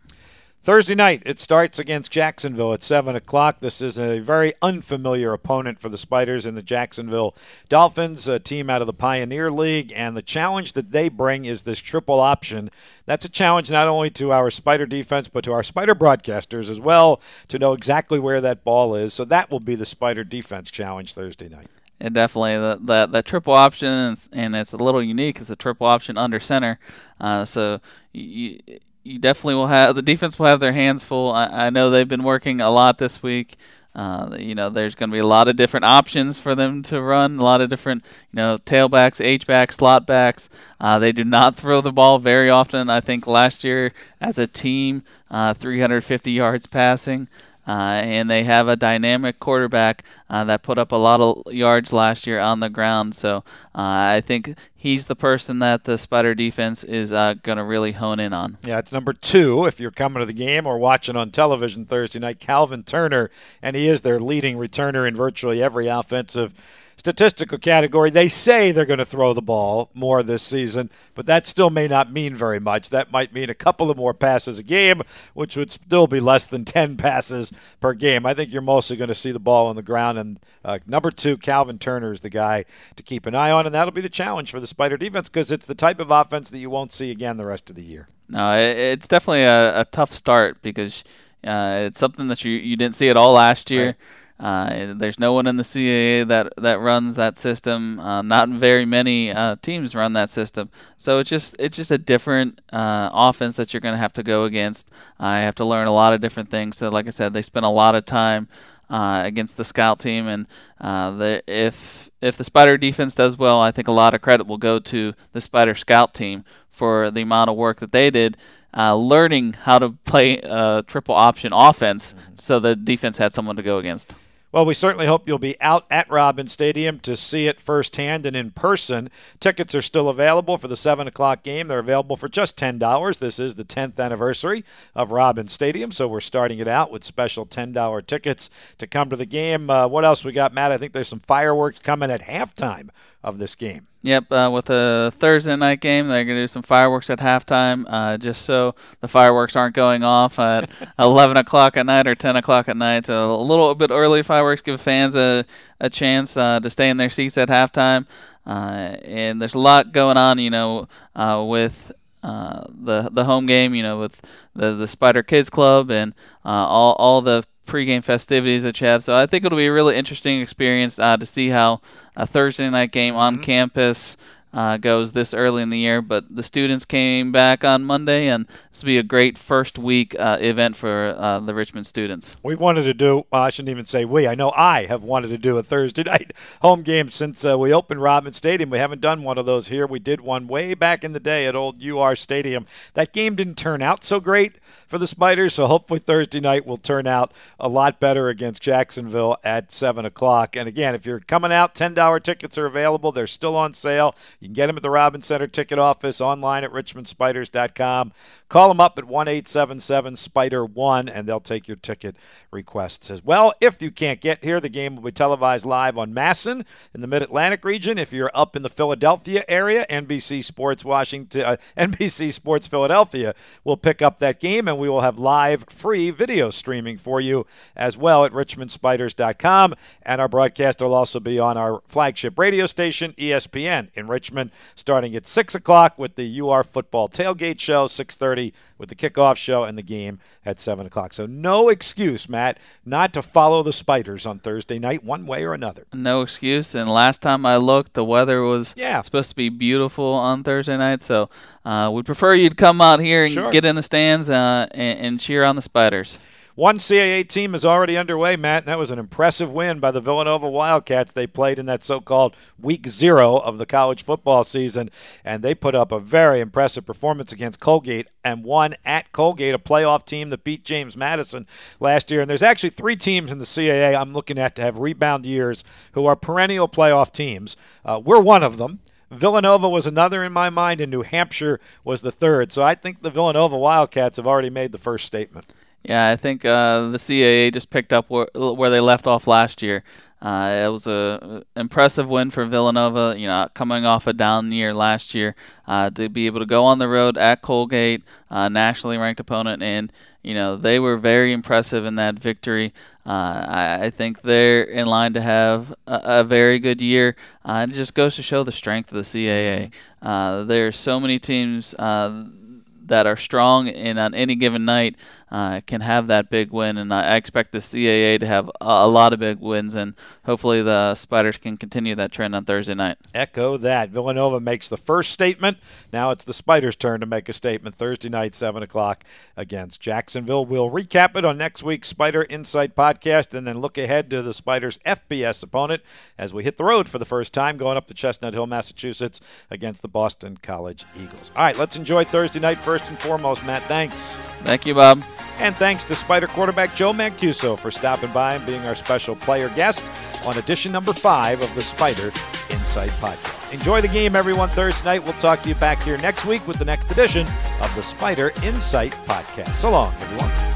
Thursday 0.61 0.93
night, 0.93 1.23
it 1.25 1.39
starts 1.39 1.79
against 1.79 2.11
Jacksonville 2.11 2.73
at 2.73 2.83
7 2.83 3.15
o'clock. 3.15 3.61
This 3.61 3.81
is 3.81 3.97
a 3.97 4.19
very 4.19 4.53
unfamiliar 4.61 5.31
opponent 5.31 5.79
for 5.79 5.87
the 5.87 5.97
Spiders 5.97 6.45
and 6.45 6.57
the 6.57 6.61
Jacksonville 6.61 7.33
Dolphins, 7.69 8.27
a 8.27 8.39
team 8.39 8.69
out 8.69 8.81
of 8.81 8.85
the 8.85 8.93
Pioneer 8.93 9.49
League. 9.49 9.93
And 9.95 10.17
the 10.17 10.21
challenge 10.21 10.73
that 10.73 10.91
they 10.91 11.07
bring 11.07 11.45
is 11.45 11.63
this 11.63 11.79
triple 11.79 12.19
option. 12.19 12.71
That's 13.05 13.23
a 13.23 13.29
challenge 13.29 13.71
not 13.71 13.87
only 13.87 14.09
to 14.11 14.33
our 14.33 14.49
Spider 14.49 14.85
defense, 14.85 15.29
but 15.29 15.45
to 15.45 15.53
our 15.53 15.63
Spider 15.63 15.95
broadcasters 15.95 16.69
as 16.69 16.79
well 16.79 17.21
to 17.47 17.57
know 17.57 17.71
exactly 17.71 18.19
where 18.19 18.41
that 18.41 18.65
ball 18.65 18.95
is. 18.95 19.13
So 19.13 19.23
that 19.25 19.49
will 19.49 19.61
be 19.61 19.75
the 19.75 19.85
Spider 19.85 20.25
defense 20.25 20.69
challenge 20.69 21.13
Thursday 21.13 21.47
night. 21.47 21.67
And 22.01 22.13
definitely 22.13 22.57
the, 22.57 22.79
the, 22.81 23.05
that 23.07 23.25
triple 23.25 23.53
option, 23.53 24.15
and 24.33 24.55
it's 24.55 24.73
a 24.73 24.77
little 24.77 25.03
unique. 25.03 25.39
It's 25.39 25.49
a 25.49 25.55
triple 25.55 25.87
option 25.87 26.17
under 26.17 26.41
center. 26.41 26.79
Uh, 27.19 27.45
so 27.45 27.79
you, 28.11 28.59
you 29.03 29.19
definitely 29.19 29.55
will 29.55 29.67
have 29.67 29.95
the 29.95 30.01
defense 30.01 30.37
will 30.37 30.47
have 30.47 30.59
their 30.59 30.73
hands 30.73 31.03
full. 31.03 31.31
I, 31.31 31.67
I 31.67 31.69
know 31.69 31.89
they've 31.89 32.07
been 32.07 32.23
working 32.23 32.61
a 32.61 32.69
lot 32.69 32.97
this 32.97 33.23
week. 33.23 33.57
Uh, 33.95 34.37
you 34.39 34.53
know, 34.53 34.69
there's 34.69 34.95
going 34.95 35.09
to 35.09 35.13
be 35.13 35.19
a 35.19 35.25
lot 35.25 35.47
of 35.47 35.55
different 35.55 35.83
options 35.83 36.39
for 36.39 36.53
them 36.53 36.83
to 36.83 37.01
run, 37.01 37.39
a 37.39 37.43
lot 37.43 37.59
of 37.59 37.69
different, 37.69 38.03
you 38.31 38.37
know, 38.37 38.57
tailbacks, 38.59 39.19
H-backs, 39.19 39.77
slot 39.77 40.05
backs. 40.05 40.47
Uh, 40.79 40.99
they 40.99 41.11
do 41.11 41.23
not 41.23 41.55
throw 41.55 41.81
the 41.81 41.91
ball 41.91 42.19
very 42.19 42.49
often. 42.49 42.89
I 42.89 43.01
think 43.01 43.25
last 43.25 43.63
year 43.63 43.91
as 44.21 44.37
a 44.37 44.45
team, 44.45 45.03
uh, 45.31 45.55
350 45.55 46.31
yards 46.31 46.67
passing. 46.67 47.27
Uh, 47.69 48.01
and 48.03 48.27
they 48.31 48.43
have 48.43 48.67
a 48.67 48.75
dynamic 48.75 49.39
quarterback 49.39 50.03
uh, 50.27 50.43
that 50.43 50.63
put 50.63 50.79
up 50.79 50.91
a 50.91 50.95
lot 50.95 51.21
of 51.21 51.53
yards 51.53 51.93
last 51.93 52.25
year 52.25 52.39
on 52.39 52.61
the 52.61 52.69
ground. 52.69 53.15
So 53.15 53.37
uh, 53.75 54.15
I 54.15 54.23
think 54.25 54.57
he's 54.75 55.05
the 55.05 55.15
person 55.15 55.59
that 55.59 55.83
the 55.83 55.99
Spider 55.99 56.33
defense 56.33 56.83
is 56.83 57.11
uh, 57.11 57.35
going 57.43 57.59
to 57.59 57.63
really 57.63 57.91
hone 57.91 58.19
in 58.19 58.33
on. 58.33 58.57
Yeah, 58.63 58.79
it's 58.79 58.91
number 58.91 59.13
two 59.13 59.67
if 59.67 59.79
you're 59.79 59.91
coming 59.91 60.19
to 60.19 60.25
the 60.25 60.33
game 60.33 60.65
or 60.65 60.79
watching 60.79 61.15
on 61.15 61.29
television 61.29 61.85
Thursday 61.85 62.17
night. 62.17 62.39
Calvin 62.39 62.81
Turner, 62.81 63.29
and 63.61 63.75
he 63.75 63.87
is 63.87 64.01
their 64.01 64.19
leading 64.19 64.57
returner 64.57 65.07
in 65.07 65.15
virtually 65.15 65.61
every 65.61 65.85
offensive 65.85 66.55
statistical 66.99 67.57
category. 67.57 68.09
They 68.09 68.27
say 68.27 68.71
they're 68.71 68.85
going 68.85 68.99
to 68.99 69.05
throw 69.05 69.33
the 69.33 69.41
ball 69.41 69.89
more 69.93 70.21
this 70.21 70.43
season, 70.43 70.91
but 71.15 71.25
that 71.27 71.47
still 71.47 71.69
may 71.69 71.87
not 71.87 72.11
mean 72.11 72.35
very 72.35 72.59
much. 72.59 72.89
That 72.89 73.09
might 73.09 73.33
mean 73.33 73.49
a 73.49 73.55
couple 73.55 73.89
of 73.89 73.97
more 73.97 74.13
passes 74.13 74.59
a 74.59 74.63
game, 74.63 75.01
which 75.33 75.55
would 75.55 75.71
still 75.71 76.07
be 76.07 76.19
less 76.19 76.45
than 76.45 76.65
10 76.65 76.97
passes 76.97 77.53
per 77.79 77.93
game. 77.93 78.25
I 78.25 78.33
think 78.33 78.51
you're 78.51 78.61
mostly 78.61 78.97
going 78.97 79.07
to 79.07 79.15
see 79.15 79.31
the 79.31 79.39
ball 79.39 79.67
on 79.67 79.77
the 79.77 79.81
ground. 79.81 80.17
And 80.17 80.39
uh, 80.63 80.79
number 80.85 81.09
two, 81.09 81.37
Calvin 81.37 81.79
Turner 81.79 82.11
is 82.11 82.19
the 82.19 82.29
guy 82.29 82.65
to 82.97 83.01
keep 83.01 83.25
an 83.25 83.33
eye 83.33 83.51
on, 83.51 83.65
and 83.65 83.73
that'll 83.73 83.93
be 83.93 84.01
the 84.01 84.09
challenge 84.09 84.51
for 84.51 84.59
the 84.59 84.67
Spider 84.67 84.97
defense 84.97 85.29
because 85.29 85.51
it's 85.51 85.65
the 85.65 85.75
type 85.75 85.99
of 86.01 86.11
offense 86.11 86.49
that 86.49 86.59
you 86.59 86.69
won't 86.69 86.91
see 86.91 87.11
again 87.11 87.37
the 87.37 87.47
rest 87.47 87.69
of 87.69 87.77
the 87.77 87.83
year. 87.83 88.09
No, 88.27 88.59
it's 88.59 89.07
definitely 89.07 89.43
a, 89.43 89.81
a 89.81 89.85
tough 89.85 90.13
start 90.13 90.61
because 90.61 91.05
uh, 91.45 91.83
it's 91.85 91.99
something 91.99 92.27
that 92.27 92.43
you, 92.43 92.51
you 92.51 92.75
didn't 92.75 92.95
see 92.95 93.07
at 93.07 93.15
all 93.15 93.31
last 93.31 93.71
year. 93.71 93.85
Right 93.87 93.95
uh, 94.39 94.93
there's 94.95 95.19
no 95.19 95.33
one 95.33 95.47
in 95.47 95.57
the 95.57 95.63
CAA 95.63 96.25
that 96.27 96.53
that 96.57 96.79
runs 96.79 97.15
that 97.15 97.37
system. 97.37 97.99
Uh, 97.99 98.21
not 98.21 98.47
very 98.47 98.85
many 98.85 99.31
uh, 99.31 99.57
teams 99.61 99.93
run 99.93 100.13
that 100.13 100.29
system, 100.29 100.69
so 100.95 101.19
it's 101.19 101.29
just 101.29 101.55
it's 101.59 101.75
just 101.75 101.91
a 101.91 101.97
different 101.97 102.61
uh, 102.71 103.09
offense 103.11 103.57
that 103.57 103.73
you're 103.73 103.81
going 103.81 103.93
to 103.93 103.99
have 103.99 104.13
to 104.13 104.23
go 104.23 104.45
against. 104.45 104.89
I 105.19 105.39
have 105.39 105.55
to 105.55 105.65
learn 105.65 105.87
a 105.87 105.93
lot 105.93 106.13
of 106.13 106.21
different 106.21 106.49
things. 106.49 106.77
So, 106.77 106.89
like 106.89 107.07
I 107.07 107.09
said, 107.09 107.33
they 107.33 107.41
spend 107.41 107.65
a 107.65 107.69
lot 107.69 107.95
of 107.95 108.05
time 108.05 108.47
uh, 108.89 109.23
against 109.25 109.57
the 109.57 109.65
scout 109.65 109.99
team, 109.99 110.27
and 110.27 110.47
uh, 110.79 111.11
the, 111.11 111.43
if 111.45 112.09
if 112.21 112.37
the 112.37 112.45
Spider 112.45 112.77
defense 112.77 113.15
does 113.15 113.37
well, 113.37 113.59
I 113.59 113.71
think 113.71 113.89
a 113.89 113.93
lot 113.93 114.13
of 114.13 114.21
credit 114.21 114.47
will 114.47 114.57
go 114.57 114.79
to 114.79 115.13
the 115.33 115.41
Spider 115.41 115.75
scout 115.75 116.13
team 116.13 116.45
for 116.69 117.11
the 117.11 117.21
amount 117.21 117.49
of 117.49 117.57
work 117.57 117.81
that 117.81 117.91
they 117.91 118.09
did 118.09 118.37
uh, 118.75 118.95
learning 118.95 119.53
how 119.53 119.79
to 119.79 119.89
play 120.05 120.37
a 120.43 120.83
triple 120.85 121.15
option 121.15 121.51
offense 121.53 122.13
mm-hmm. 122.13 122.35
so 122.37 122.59
the 122.59 122.75
defense 122.75 123.17
had 123.17 123.33
someone 123.33 123.55
to 123.55 123.63
go 123.63 123.77
against. 123.77 124.15
Well, 124.51 124.65
we 124.65 124.73
certainly 124.73 125.05
hope 125.05 125.27
you'll 125.27 125.37
be 125.37 125.61
out 125.61 125.85
at 125.91 126.09
Robins 126.09 126.53
Stadium 126.53 126.99
to 127.01 127.15
see 127.15 127.45
it 127.45 127.61
firsthand 127.61 128.25
and 128.25 128.35
in 128.35 128.49
person. 128.49 129.11
Tickets 129.39 129.75
are 129.75 129.81
still 129.83 130.09
available 130.09 130.57
for 130.57 130.67
the 130.67 130.75
7 130.75 131.05
o'clock 131.05 131.43
game. 131.43 131.67
They're 131.67 131.77
available 131.77 132.17
for 132.17 132.27
just 132.27 132.57
$10. 132.57 133.19
This 133.19 133.37
is 133.37 133.55
the 133.55 133.63
10th 133.63 133.99
anniversary 133.99 134.65
of 134.95 135.11
Robins 135.11 135.53
Stadium, 135.53 135.91
so 135.91 136.07
we're 136.07 136.19
starting 136.19 136.57
it 136.57 136.67
out 136.67 136.91
with 136.91 137.03
special 137.03 137.45
$10 137.45 138.07
tickets 138.07 138.49
to 138.79 138.87
come 138.87 139.11
to 139.11 139.15
the 139.15 139.27
game. 139.27 139.69
Uh, 139.69 139.87
what 139.87 140.03
else 140.03 140.25
we 140.25 140.31
got, 140.31 140.51
Matt? 140.51 140.71
I 140.71 140.79
think 140.79 140.93
there's 140.93 141.07
some 141.07 141.19
fireworks 141.19 141.77
coming 141.77 142.09
at 142.09 142.21
halftime 142.21 142.89
of 143.23 143.37
this 143.37 143.53
game. 143.53 143.88
Yep, 144.01 144.31
uh, 144.31 144.49
with 144.53 144.69
a 144.69 145.11
Thursday 145.19 145.57
night 145.57 145.81
game, 145.81 146.07
they're 146.07 146.23
going 146.23 146.37
to 146.37 146.43
do 146.43 146.47
some 146.47 146.61
fireworks 146.61 147.09
at 147.09 147.19
halftime, 147.19 147.83
uh, 147.89 148.17
just 148.17 148.43
so 148.43 148.73
the 149.01 149.09
fireworks 149.09 149.57
aren't 149.57 149.75
going 149.75 150.03
off 150.03 150.39
at 150.39 150.69
11 150.99 151.35
o'clock 151.35 151.75
at 151.75 151.85
night 151.85 152.07
or 152.07 152.15
10 152.15 152.37
o'clock 152.37 152.69
at 152.69 152.77
night. 152.77 153.07
So 153.07 153.35
a 153.35 153.43
little 153.43 153.75
bit 153.75 153.91
early 153.91 154.23
fireworks 154.23 154.61
give 154.61 154.79
fans 154.79 155.15
a, 155.15 155.43
a 155.81 155.89
chance 155.89 156.37
uh, 156.37 156.61
to 156.61 156.69
stay 156.69 156.89
in 156.89 156.95
their 156.95 157.09
seats 157.09 157.37
at 157.37 157.49
halftime. 157.49 158.07
Uh, 158.45 158.95
and 159.03 159.41
there's 159.41 159.53
a 159.53 159.59
lot 159.59 159.91
going 159.91 160.15
on, 160.15 160.39
you 160.39 160.49
know, 160.49 160.87
uh, 161.17 161.43
with 161.45 161.91
uh, 162.23 162.63
the 162.69 163.09
the 163.11 163.25
home 163.25 163.45
game, 163.45 163.75
you 163.75 163.83
know, 163.83 163.99
with 163.99 164.21
the 164.55 164.75
the 164.75 164.87
Spider 164.87 165.23
Kids 165.23 165.49
Club 165.49 165.91
and 165.91 166.13
all 166.43 166.93
all 166.93 167.21
the 167.21 167.43
pregame 167.69 168.03
festivities 168.03 168.65
at 168.65 168.75
Chav. 168.75 169.03
So 169.03 169.15
I 169.15 169.25
think 169.25 169.45
it'll 169.45 169.57
be 169.57 169.67
a 169.67 169.73
really 169.73 169.95
interesting 169.95 170.41
experience 170.41 170.99
uh, 170.99 171.17
to 171.17 171.25
see 171.25 171.49
how 171.49 171.81
a 172.15 172.25
Thursday 172.25 172.69
night 172.69 172.91
game 172.91 173.15
on 173.15 173.35
mm-hmm. 173.35 173.43
campus 173.43 174.17
uh, 174.53 174.77
goes 174.77 175.11
this 175.11 175.33
early 175.33 175.61
in 175.61 175.69
the 175.69 175.77
year. 175.77 176.01
But 176.01 176.35
the 176.35 176.43
students 176.43 176.85
came 176.85 177.31
back 177.31 177.63
on 177.63 177.83
Monday, 177.83 178.27
and 178.27 178.47
this 178.71 178.81
will 178.81 178.87
be 178.87 178.97
a 178.97 179.03
great 179.03 179.37
first 179.37 179.77
week 179.77 180.15
uh, 180.19 180.37
event 180.39 180.75
for 180.75 181.15
uh, 181.17 181.39
the 181.39 181.53
Richmond 181.53 181.87
students. 181.87 182.35
We 182.43 182.55
wanted 182.55 182.83
to 182.83 182.93
do, 182.93 183.25
well, 183.31 183.43
I 183.43 183.49
shouldn't 183.49 183.69
even 183.69 183.85
say 183.85 184.05
we, 184.05 184.27
I 184.27 184.35
know 184.35 184.51
I 184.55 184.85
have 184.85 185.03
wanted 185.03 185.29
to 185.29 185.37
do 185.37 185.57
a 185.57 185.63
Thursday 185.63 186.03
night 186.05 186.33
home 186.61 186.81
game 186.81 187.09
since 187.09 187.45
uh, 187.45 187.57
we 187.57 187.73
opened 187.73 188.01
Robin 188.01 188.33
Stadium. 188.33 188.69
We 188.69 188.77
haven't 188.77 189.01
done 189.01 189.23
one 189.23 189.37
of 189.37 189.45
those 189.45 189.67
here. 189.67 189.85
We 189.85 189.99
did 189.99 190.21
one 190.21 190.47
way 190.47 190.73
back 190.73 191.03
in 191.03 191.13
the 191.13 191.19
day 191.19 191.45
at 191.47 191.55
old 191.55 191.83
UR 191.83 192.15
Stadium. 192.15 192.65
That 192.93 193.13
game 193.13 193.35
didn't 193.35 193.55
turn 193.55 193.81
out 193.81 194.03
so 194.03 194.19
great 194.19 194.55
for 194.87 194.97
the 194.97 195.07
Spiders, 195.07 195.53
so 195.53 195.67
hopefully 195.67 195.99
Thursday 195.99 196.39
night 196.39 196.65
will 196.65 196.77
turn 196.77 197.07
out 197.07 197.31
a 197.59 197.69
lot 197.69 197.99
better 197.99 198.29
against 198.29 198.61
Jacksonville 198.61 199.37
at 199.43 199.71
7 199.71 200.05
o'clock. 200.05 200.55
And 200.55 200.67
again, 200.67 200.95
if 200.95 201.05
you're 201.05 201.19
coming 201.19 201.51
out, 201.51 201.75
$10 201.75 202.23
tickets 202.23 202.57
are 202.57 202.65
available. 202.65 203.11
They're 203.11 203.27
still 203.27 203.55
on 203.55 203.73
sale. 203.73 204.15
You 204.39 204.47
can 204.47 204.53
get 204.53 204.67
them 204.67 204.77
at 204.77 204.83
the 204.83 204.89
Robins 204.89 205.25
Center 205.25 205.47
ticket 205.47 205.77
office, 205.77 206.21
online 206.21 206.63
at 206.63 206.71
richmondspiders.com. 206.71 208.13
Call 208.47 208.67
them 208.69 208.79
up 208.79 208.97
at 208.97 209.05
1 209.05 209.27
877 209.27 210.15
Spider 210.15 210.65
1 210.65 211.09
and 211.09 211.27
they'll 211.27 211.39
take 211.41 211.67
your 211.67 211.77
ticket 211.77 212.15
requests 212.51 213.11
as 213.11 213.23
well. 213.23 213.53
If 213.59 213.81
you 213.81 213.91
can't 213.91 214.21
get 214.21 214.43
here, 214.43 214.61
the 214.61 214.69
game 214.69 214.95
will 214.95 215.03
be 215.03 215.11
televised 215.11 215.65
live 215.65 215.97
on 215.97 216.13
MASN 216.13 216.65
in 216.95 217.01
the 217.01 217.07
Mid 217.07 217.21
Atlantic 217.21 217.65
region. 217.65 217.97
If 217.97 218.13
you're 218.13 218.31
up 218.33 218.55
in 218.55 218.61
the 218.61 218.69
Philadelphia 218.69 219.43
area, 219.49 219.85
NBC 219.89 220.43
Sports 220.43 220.85
Washington, 220.85 221.41
uh, 221.41 221.57
NBC 221.77 222.31
Sports 222.31 222.67
Philadelphia 222.67 223.35
will 223.63 223.77
pick 223.77 224.01
up 224.01 224.19
that 224.19 224.39
game 224.39 224.67
and 224.67 224.79
we 224.79 224.87
will 224.87 225.01
have 225.01 225.19
live 225.19 225.65
free 225.69 226.11
video 226.11 226.49
streaming 226.49 226.97
for 226.97 227.19
you 227.19 227.45
as 227.75 227.97
well 227.97 228.23
at 228.23 228.31
richmondspiders.com. 228.31 229.75
And 230.03 230.21
our 230.21 230.29
broadcast 230.29 230.81
will 230.81 230.93
also 230.93 231.19
be 231.19 231.37
on 231.37 231.57
our 231.57 231.81
flagship 231.87 232.39
radio 232.39 232.65
station, 232.65 233.13
ESPN, 233.17 233.89
in 233.93 234.07
Richmond, 234.07 234.28
starting 234.75 235.15
at 235.15 235.27
6 235.27 235.55
o'clock 235.55 235.97
with 235.97 236.15
the 236.15 236.39
UR 236.39 236.63
Football 236.63 237.09
Tailgate 237.09 237.59
Show, 237.59 237.85
6.30 237.85 238.53
with 238.77 238.89
the 238.89 238.95
kickoff 238.95 239.35
show 239.35 239.63
and 239.63 239.77
the 239.77 239.83
game 239.83 240.19
at 240.45 240.59
7 240.59 240.85
o'clock. 240.85 241.13
So 241.13 241.25
no 241.25 241.69
excuse, 241.69 242.29
Matt, 242.29 242.59
not 242.85 243.13
to 243.13 243.21
follow 243.21 243.61
the 243.61 243.73
Spiders 243.73 244.25
on 244.25 244.39
Thursday 244.39 244.79
night 244.79 245.03
one 245.03 245.25
way 245.25 245.43
or 245.43 245.53
another. 245.53 245.85
No 245.93 246.21
excuse. 246.21 246.73
And 246.73 246.89
last 246.89 247.21
time 247.21 247.45
I 247.45 247.57
looked, 247.57 247.93
the 247.93 248.05
weather 248.05 248.41
was 248.41 248.73
yeah. 248.77 249.01
supposed 249.01 249.29
to 249.29 249.35
be 249.35 249.49
beautiful 249.49 250.13
on 250.13 250.43
Thursday 250.43 250.77
night. 250.77 251.03
So 251.03 251.29
uh, 251.65 251.91
we'd 251.93 252.05
prefer 252.05 252.33
you'd 252.33 252.57
come 252.57 252.81
out 252.81 252.99
here 252.99 253.25
and 253.25 253.33
sure. 253.33 253.51
get 253.51 253.65
in 253.65 253.75
the 253.75 253.83
stands 253.83 254.29
uh, 254.29 254.67
and, 254.71 254.99
and 254.99 255.19
cheer 255.19 255.43
on 255.43 255.55
the 255.55 255.61
Spiders. 255.61 256.17
One 256.59 256.77
CAA 256.77 257.25
team 257.25 257.55
is 257.55 257.63
already 257.63 257.95
underway, 257.95 258.35
Matt, 258.35 258.63
and 258.63 258.67
that 258.67 258.77
was 258.77 258.91
an 258.91 258.99
impressive 258.99 259.49
win 259.49 259.79
by 259.79 259.91
the 259.91 260.01
Villanova 260.01 260.49
Wildcats. 260.49 261.13
They 261.13 261.25
played 261.25 261.57
in 261.57 261.67
that 261.67 261.85
so 261.85 262.01
called 262.01 262.35
week 262.61 262.85
zero 262.85 263.37
of 263.37 263.57
the 263.57 263.65
college 263.65 264.03
football 264.03 264.43
season, 264.43 264.89
and 265.23 265.41
they 265.41 265.55
put 265.55 265.73
up 265.73 265.93
a 265.93 266.01
very 266.01 266.41
impressive 266.41 266.85
performance 266.85 267.31
against 267.31 267.61
Colgate 267.61 268.09
and 268.25 268.43
won 268.43 268.75
at 268.83 269.13
Colgate, 269.13 269.55
a 269.55 269.57
playoff 269.57 270.05
team 270.05 270.31
that 270.31 270.43
beat 270.43 270.65
James 270.65 270.97
Madison 270.97 271.47
last 271.79 272.11
year. 272.11 272.19
And 272.19 272.29
there's 272.29 272.43
actually 272.43 272.71
three 272.71 272.97
teams 272.97 273.31
in 273.31 273.39
the 273.39 273.45
CAA 273.45 273.95
I'm 273.95 274.11
looking 274.11 274.37
at 274.37 274.57
to 274.57 274.61
have 274.61 274.79
rebound 274.79 275.25
years 275.25 275.63
who 275.93 276.05
are 276.07 276.17
perennial 276.17 276.67
playoff 276.67 277.13
teams. 277.13 277.55
Uh, 277.85 278.01
we're 278.03 278.19
one 278.19 278.43
of 278.43 278.57
them. 278.57 278.81
Villanova 279.09 279.69
was 279.69 279.87
another 279.87 280.25
in 280.25 280.33
my 280.33 280.49
mind, 280.49 280.81
and 280.81 280.91
New 280.91 281.03
Hampshire 281.03 281.61
was 281.85 282.01
the 282.01 282.11
third. 282.11 282.51
So 282.51 282.63
I 282.63 282.75
think 282.75 283.01
the 283.01 283.09
Villanova 283.09 283.57
Wildcats 283.57 284.17
have 284.17 284.27
already 284.27 284.49
made 284.49 284.73
the 284.73 284.77
first 284.77 285.05
statement. 285.05 285.53
Yeah, 285.83 286.09
I 286.09 286.15
think 286.15 286.45
uh, 286.45 286.89
the 286.89 286.97
CAA 286.97 287.53
just 287.53 287.69
picked 287.69 287.93
up 287.93 288.09
where, 288.09 288.27
where 288.35 288.69
they 288.69 288.79
left 288.79 289.07
off 289.07 289.27
last 289.27 289.61
year. 289.61 289.83
Uh, 290.21 290.63
it 290.65 290.67
was 290.67 290.85
a 290.85 291.45
impressive 291.55 292.09
win 292.09 292.29
for 292.29 292.45
Villanova. 292.45 293.15
You 293.17 293.27
know, 293.27 293.47
coming 293.53 293.85
off 293.85 294.05
a 294.05 294.13
down 294.13 294.51
year 294.51 294.73
last 294.73 295.15
year, 295.15 295.33
uh, 295.65 295.89
to 295.91 296.09
be 296.09 296.25
able 296.25 296.39
to 296.39 296.45
go 296.45 296.65
on 296.65 296.79
the 296.79 296.89
road 296.89 297.17
at 297.17 297.41
Colgate, 297.41 298.03
uh, 298.29 298.49
nationally 298.49 298.97
ranked 298.97 299.21
opponent, 299.21 299.63
and 299.63 299.93
you 300.21 300.33
know 300.33 300.57
they 300.57 300.77
were 300.77 300.97
very 300.97 301.31
impressive 301.31 301.85
in 301.85 301.95
that 301.95 302.15
victory. 302.15 302.73
Uh, 303.05 303.45
I, 303.47 303.85
I, 303.85 303.89
think 303.89 304.21
they're 304.21 304.61
in 304.63 304.85
line 304.85 305.13
to 305.13 305.21
have 305.21 305.71
a, 305.87 306.01
a 306.03 306.23
very 306.23 306.59
good 306.59 306.79
year. 306.81 307.15
Uh, 307.43 307.65
it 307.67 307.73
just 307.73 307.95
goes 307.95 308.15
to 308.17 308.21
show 308.21 308.43
the 308.43 308.51
strength 308.51 308.91
of 308.91 308.97
the 308.97 309.03
CAA. 309.03 309.71
Uh, 310.01 310.43
there 310.43 310.67
are 310.67 310.71
so 310.71 310.99
many 310.99 311.17
teams 311.17 311.71
that 311.71 313.07
are 313.07 313.17
strong, 313.17 313.69
and 313.69 313.97
on 313.97 314.13
any 314.13 314.35
given 314.35 314.65
night 314.65 314.95
uh, 315.31 315.61
can 315.65 315.81
have 315.81 316.07
that 316.07 316.29
big 316.29 316.51
win. 316.51 316.77
And 316.77 316.93
I 316.93 317.15
expect 317.15 317.51
the 317.51 317.59
CAA 317.59 318.19
to 318.19 318.25
have 318.25 318.49
a, 318.59 318.87
lot 318.87 319.13
of 319.13 319.19
big 319.19 319.39
wins, 319.39 319.75
and 319.75 319.93
hopefully 320.25 320.61
the 320.61 320.95
Spiders 320.95 321.37
can 321.37 321.57
continue 321.57 321.95
that 321.95 322.11
trend 322.11 322.35
on 322.35 322.45
Thursday 322.45 322.73
night. 322.73 322.97
Echo 323.13 323.57
that. 323.57 323.89
Villanova 323.89 324.39
makes 324.39 324.69
the 324.69 324.77
first 324.77 325.11
statement. 325.11 325.57
Now 325.93 326.11
it's 326.11 326.23
the 326.23 326.33
Spiders' 326.33 326.75
turn 326.75 326.99
to 327.01 327.05
make 327.05 327.29
a 327.29 327.33
statement 327.33 327.75
Thursday 327.75 328.09
night, 328.09 328.33
7 328.33 328.63
o'clock 328.63 329.03
against 329.37 329.81
Jacksonville. 329.81 330.45
We'll 330.45 330.69
recap 330.69 331.15
it 331.15 331.25
on 331.25 331.37
next 331.37 331.63
week's 331.63 331.87
Spider 331.87 332.25
Insight 332.29 332.75
podcast 332.75 333.33
and 333.33 333.47
then 333.47 333.59
look 333.59 333.77
ahead 333.77 334.09
to 334.09 334.21
the 334.21 334.33
Spiders' 334.33 334.79
FBS 334.85 335.43
opponent 335.43 335.83
as 336.17 336.33
we 336.33 336.43
hit 336.43 336.57
the 336.57 336.63
road 336.63 336.89
for 336.89 336.97
the 336.97 337.05
first 337.05 337.33
time, 337.33 337.57
going 337.57 337.77
up 337.77 337.87
to 337.87 337.93
Chestnut 337.93 338.33
Hill, 338.33 338.47
Massachusetts 338.47 339.21
against 339.49 339.81
the 339.81 339.87
Boston 339.87 340.37
College 340.41 340.85
Eagles. 340.97 341.31
All 341.35 341.43
right, 341.43 341.57
let's 341.57 341.75
enjoy 341.75 342.03
Thursday 342.03 342.39
night 342.39 342.57
first 342.57 342.89
and 342.89 342.99
foremost. 342.99 343.45
Matt, 343.45 343.63
thanks. 343.63 344.15
Thank 344.43 344.65
you, 344.65 344.73
Bob. 344.73 345.03
And 345.39 345.55
thanks 345.55 345.83
to 345.85 345.95
Spider 345.95 346.27
quarterback 346.27 346.75
Joe 346.75 346.91
Mancuso 346.91 347.57
for 347.57 347.71
stopping 347.71 348.11
by 348.11 348.35
and 348.35 348.45
being 348.45 348.61
our 348.65 348.75
special 348.75 349.15
player 349.15 349.49
guest 349.49 349.83
on 350.25 350.37
edition 350.37 350.71
number 350.71 350.93
five 350.93 351.41
of 351.41 351.53
the 351.55 351.61
Spider 351.61 352.11
Insight 352.49 352.89
Podcast. 352.91 353.53
Enjoy 353.53 353.81
the 353.81 353.87
game, 353.87 354.15
everyone, 354.15 354.49
Thursday 354.49 354.83
night. 354.83 355.03
We'll 355.03 355.13
talk 355.13 355.41
to 355.43 355.49
you 355.49 355.55
back 355.55 355.81
here 355.81 355.97
next 355.97 356.25
week 356.25 356.45
with 356.47 356.59
the 356.59 356.65
next 356.65 356.91
edition 356.91 357.25
of 357.61 357.73
the 357.75 357.81
Spider 357.81 358.31
Insight 358.43 358.91
Podcast. 359.07 359.55
So 359.55 359.71
long, 359.71 359.93
everyone. 360.01 360.48